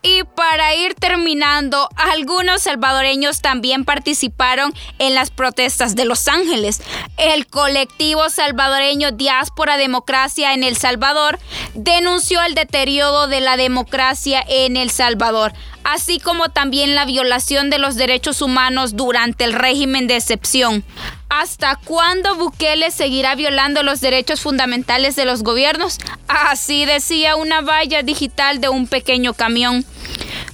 Y 0.08 0.22
para 0.22 0.72
ir 0.76 0.94
terminando, 0.94 1.88
algunos 1.96 2.62
salvadoreños 2.62 3.42
también 3.42 3.84
participaron 3.84 4.72
en 5.00 5.16
las 5.16 5.32
protestas 5.32 5.96
de 5.96 6.04
Los 6.04 6.28
Ángeles. 6.28 6.80
El 7.16 7.48
colectivo 7.48 8.30
salvadoreño 8.30 9.10
Diáspora 9.10 9.76
Democracia 9.76 10.54
en 10.54 10.62
El 10.62 10.76
Salvador 10.76 11.40
denunció 11.74 12.40
el 12.44 12.54
deterioro 12.54 13.26
de 13.26 13.40
la 13.40 13.56
democracia 13.56 14.44
en 14.46 14.76
El 14.76 14.90
Salvador, 14.90 15.52
así 15.82 16.20
como 16.20 16.50
también 16.50 16.94
la 16.94 17.04
violación 17.04 17.68
de 17.68 17.80
los 17.80 17.96
derechos 17.96 18.42
humanos 18.42 18.94
durante 18.94 19.42
el 19.42 19.54
régimen 19.54 20.06
de 20.06 20.14
excepción. 20.14 20.84
¿Hasta 21.28 21.76
cuándo 21.76 22.36
Bukele 22.36 22.90
seguirá 22.90 23.34
violando 23.34 23.82
los 23.82 24.00
derechos 24.00 24.40
fundamentales 24.40 25.16
de 25.16 25.24
los 25.24 25.42
gobiernos? 25.42 25.98
Así 26.28 26.84
decía 26.84 27.36
una 27.36 27.60
valla 27.60 28.02
digital 28.02 28.60
de 28.60 28.68
un 28.68 28.86
pequeño 28.86 29.34
camión. 29.34 29.84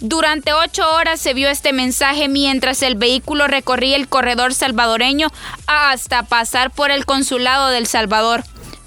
Durante 0.00 0.52
ocho 0.52 0.90
horas 0.94 1.20
se 1.20 1.34
vio 1.34 1.48
este 1.48 1.72
mensaje 1.72 2.28
mientras 2.28 2.82
el 2.82 2.96
vehículo 2.96 3.46
recorría 3.46 3.96
el 3.96 4.08
corredor 4.08 4.54
salvadoreño 4.54 5.28
hasta 5.66 6.24
pasar 6.24 6.70
por 6.70 6.90
el 6.90 7.04
consulado 7.04 7.68
del 7.68 7.86
Salvador. 7.86 8.42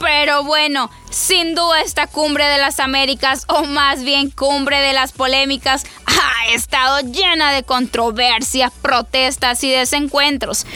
Pero 0.06 0.44
bueno, 0.44 0.92
sin 1.10 1.56
duda 1.56 1.82
esta 1.82 2.06
cumbre 2.06 2.46
de 2.46 2.60
las 2.60 2.80
Américas, 2.80 3.46
o 3.48 3.64
más 3.64 4.04
bien 4.04 4.30
cumbre 4.30 4.80
de 4.80 4.94
las 4.94 5.12
polémicas, 5.12 5.84
ha 6.06 6.54
estado 6.54 7.00
llena 7.00 7.52
de 7.52 7.64
controversias, 7.64 8.72
protestas 8.84 9.64
y 9.64 9.72
desencuentros. 9.72 10.68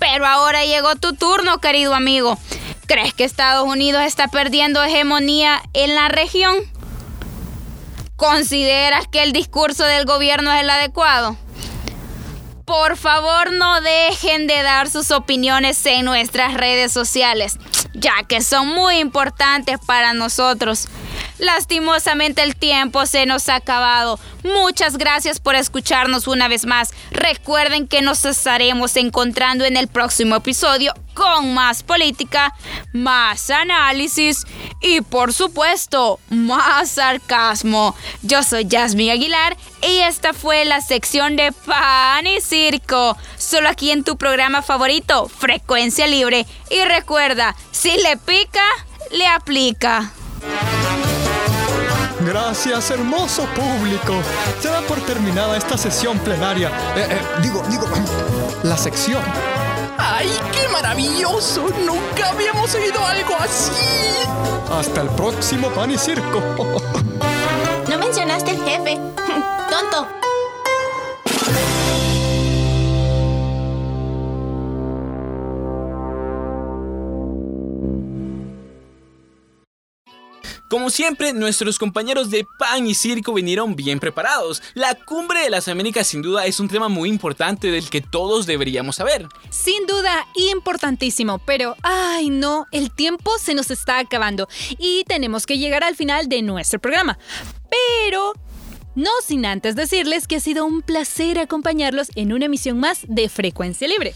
Pero 0.00 0.26
ahora 0.26 0.64
llegó 0.64 0.96
tu 0.96 1.14
turno, 1.14 1.58
querido 1.58 1.94
amigo. 1.94 2.36
¿Crees 2.86 3.14
que 3.14 3.22
Estados 3.22 3.68
Unidos 3.68 4.02
está 4.02 4.26
perdiendo 4.26 4.82
hegemonía 4.82 5.62
en 5.74 5.94
la 5.94 6.08
región? 6.08 6.56
¿Consideras 8.16 9.06
que 9.06 9.22
el 9.22 9.32
discurso 9.32 9.84
del 9.84 10.06
gobierno 10.06 10.52
es 10.52 10.62
el 10.62 10.70
adecuado? 10.70 11.36
Por 12.72 12.96
favor 12.96 13.52
no 13.52 13.82
dejen 13.82 14.46
de 14.46 14.62
dar 14.62 14.88
sus 14.88 15.10
opiniones 15.10 15.84
en 15.84 16.06
nuestras 16.06 16.54
redes 16.54 16.90
sociales, 16.90 17.58
ya 17.92 18.14
que 18.26 18.40
son 18.40 18.68
muy 18.68 18.96
importantes 18.96 19.76
para 19.86 20.14
nosotros. 20.14 20.88
Lastimosamente 21.42 22.44
el 22.44 22.54
tiempo 22.54 23.04
se 23.04 23.26
nos 23.26 23.48
ha 23.48 23.56
acabado. 23.56 24.20
Muchas 24.44 24.96
gracias 24.96 25.40
por 25.40 25.56
escucharnos 25.56 26.28
una 26.28 26.46
vez 26.46 26.66
más. 26.66 26.90
Recuerden 27.10 27.88
que 27.88 28.00
nos 28.00 28.24
estaremos 28.24 28.94
encontrando 28.94 29.64
en 29.64 29.76
el 29.76 29.88
próximo 29.88 30.36
episodio 30.36 30.94
con 31.14 31.52
más 31.52 31.82
política, 31.82 32.54
más 32.92 33.50
análisis 33.50 34.46
y 34.80 35.00
por 35.00 35.32
supuesto 35.32 36.20
más 36.30 36.92
sarcasmo. 36.92 37.96
Yo 38.22 38.44
soy 38.44 38.68
Jasmine 38.70 39.10
Aguilar 39.10 39.56
y 39.82 39.98
esta 39.98 40.34
fue 40.34 40.64
la 40.64 40.80
sección 40.80 41.34
de 41.34 41.50
Pan 41.50 42.24
y 42.24 42.40
Circo, 42.40 43.16
solo 43.36 43.68
aquí 43.68 43.90
en 43.90 44.04
tu 44.04 44.16
programa 44.16 44.62
favorito, 44.62 45.28
Frecuencia 45.28 46.06
Libre. 46.06 46.46
Y 46.70 46.84
recuerda, 46.84 47.56
si 47.72 47.90
le 48.00 48.16
pica, 48.16 48.62
le 49.10 49.26
aplica. 49.26 50.12
Gracias, 52.24 52.90
hermoso 52.90 53.44
público. 53.54 54.14
Se 54.60 54.68
da 54.68 54.80
por 54.82 55.00
terminada 55.00 55.56
esta 55.56 55.76
sesión 55.76 56.18
plenaria. 56.20 56.68
Eh, 56.96 57.06
eh, 57.10 57.20
digo, 57.42 57.62
digo, 57.68 57.86
la 58.62 58.76
sección. 58.76 59.22
¡Ay, 59.98 60.30
qué 60.52 60.68
maravilloso! 60.68 61.68
Nunca 61.84 62.30
habíamos 62.30 62.74
oído 62.74 63.04
algo 63.04 63.34
así. 63.38 63.72
Hasta 64.70 65.02
el 65.02 65.08
próximo 65.10 65.68
pan 65.70 65.90
y 65.90 65.98
circo. 65.98 66.42
No 67.88 67.98
mencionaste 67.98 68.52
el 68.52 68.64
jefe. 68.64 68.96
Tonto. 69.70 70.08
Como 80.72 80.88
siempre, 80.88 81.34
nuestros 81.34 81.78
compañeros 81.78 82.30
de 82.30 82.46
Pan 82.58 82.86
y 82.86 82.94
Circo 82.94 83.34
vinieron 83.34 83.76
bien 83.76 84.00
preparados. 84.00 84.62
La 84.72 84.94
cumbre 84.94 85.40
de 85.40 85.50
las 85.50 85.68
Américas 85.68 86.06
sin 86.06 86.22
duda 86.22 86.46
es 86.46 86.60
un 86.60 86.68
tema 86.68 86.88
muy 86.88 87.10
importante 87.10 87.70
del 87.70 87.90
que 87.90 88.00
todos 88.00 88.46
deberíamos 88.46 88.96
saber. 88.96 89.28
Sin 89.50 89.84
duda, 89.84 90.26
importantísimo, 90.34 91.40
pero 91.40 91.76
ay 91.82 92.30
no, 92.30 92.64
el 92.72 92.90
tiempo 92.90 93.32
se 93.38 93.52
nos 93.54 93.70
está 93.70 93.98
acabando 93.98 94.48
y 94.78 95.04
tenemos 95.04 95.44
que 95.44 95.58
llegar 95.58 95.84
al 95.84 95.94
final 95.94 96.30
de 96.30 96.40
nuestro 96.40 96.78
programa. 96.80 97.18
Pero 97.68 98.32
no 98.94 99.10
sin 99.22 99.44
antes 99.44 99.76
decirles 99.76 100.26
que 100.26 100.36
ha 100.36 100.40
sido 100.40 100.64
un 100.64 100.80
placer 100.80 101.38
acompañarlos 101.38 102.08
en 102.14 102.32
una 102.32 102.46
emisión 102.46 102.80
más 102.80 103.00
de 103.08 103.28
Frecuencia 103.28 103.86
Libre. 103.86 104.14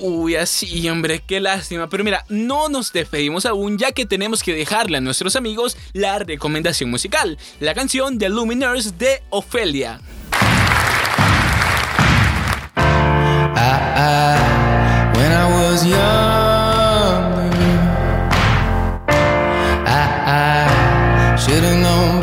Uy, 0.00 0.36
así, 0.36 0.88
hombre, 0.88 1.22
qué 1.26 1.40
lástima. 1.40 1.88
Pero 1.88 2.04
mira, 2.04 2.24
no 2.28 2.68
nos 2.68 2.92
despedimos 2.92 3.46
aún 3.46 3.78
ya 3.78 3.92
que 3.92 4.06
tenemos 4.06 4.42
que 4.42 4.54
dejarle 4.54 4.98
a 4.98 5.00
nuestros 5.00 5.36
amigos 5.36 5.76
la 5.92 6.18
recomendación 6.18 6.90
musical, 6.90 7.38
la 7.60 7.74
canción 7.74 8.18
de 8.18 8.28
Luminers 8.28 8.98
de 8.98 9.22
Ofelia. 9.30 10.00
should 21.46 21.62
have 21.62 21.80
known 21.80 22.15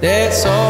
That's 0.00 0.46
all. 0.46 0.67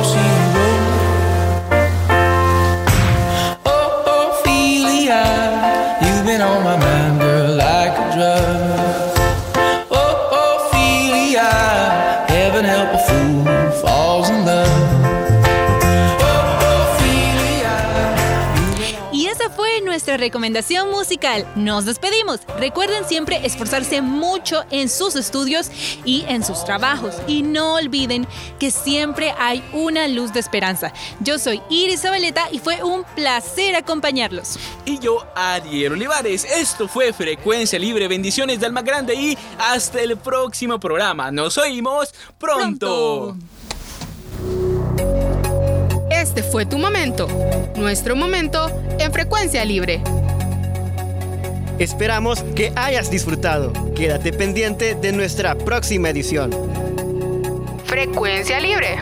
Recomendación 20.29 20.91
musical. 20.91 21.51
Nos 21.57 21.87
despedimos. 21.87 22.41
Recuerden 22.59 23.07
siempre 23.09 23.41
esforzarse 23.47 24.03
mucho 24.03 24.63
en 24.71 24.91
sus 24.91 25.17
estudios 25.17 25.71
y 26.05 26.23
en 26.29 26.45
sus 26.45 26.67
trabajos. 26.67 27.15
Y 27.27 27.43
no 27.43 27.77
olviden 27.77 28.29
que 28.59 28.71
siempre 28.71 29.33
hay 29.39 29.65
una 29.73 30.07
luz 30.07 30.35
de 30.35 30.41
esperanza. 30.41 30.93
Yo 31.21 31.39
soy 31.39 31.63
Iris 31.71 32.03
Zabaleta 32.03 32.49
y 32.53 32.59
fue 32.59 32.83
un 32.83 33.05
placer 33.15 33.75
acompañarlos. 33.75 34.59
Y 34.85 34.99
yo, 34.99 35.27
Ariel 35.35 35.95
Olivares. 35.95 36.45
Esto 36.45 36.89
fue 36.89 37.15
Frecuencia 37.15 37.79
Libre. 37.79 38.07
Bendiciones 38.07 38.61
de 38.61 38.67
Alma 38.67 38.83
Grande 38.83 39.15
y 39.15 39.39
hasta 39.59 40.03
el 40.03 40.19
próximo 40.19 40.79
programa. 40.79 41.31
Nos 41.31 41.57
oímos 41.57 42.13
pronto. 42.39 43.35
Este 46.21 46.43
fue 46.43 46.67
tu 46.67 46.79
momento, 46.79 47.29
nuestro 47.77 48.17
momento 48.17 48.69
en 48.99 49.13
frecuencia 49.13 49.65
libre. 49.65 50.03
Esperamos 51.79 52.43
que 52.57 52.73
hayas 52.75 53.09
disfrutado. 53.09 53.73
Quédate 53.95 54.33
pendiente 54.33 54.97
de 54.97 55.13
nuestra 55.13 55.55
próxima 55.55 56.11
edición. 56.11 56.51
Frecuencia 57.85 58.59
libre. 58.59 58.97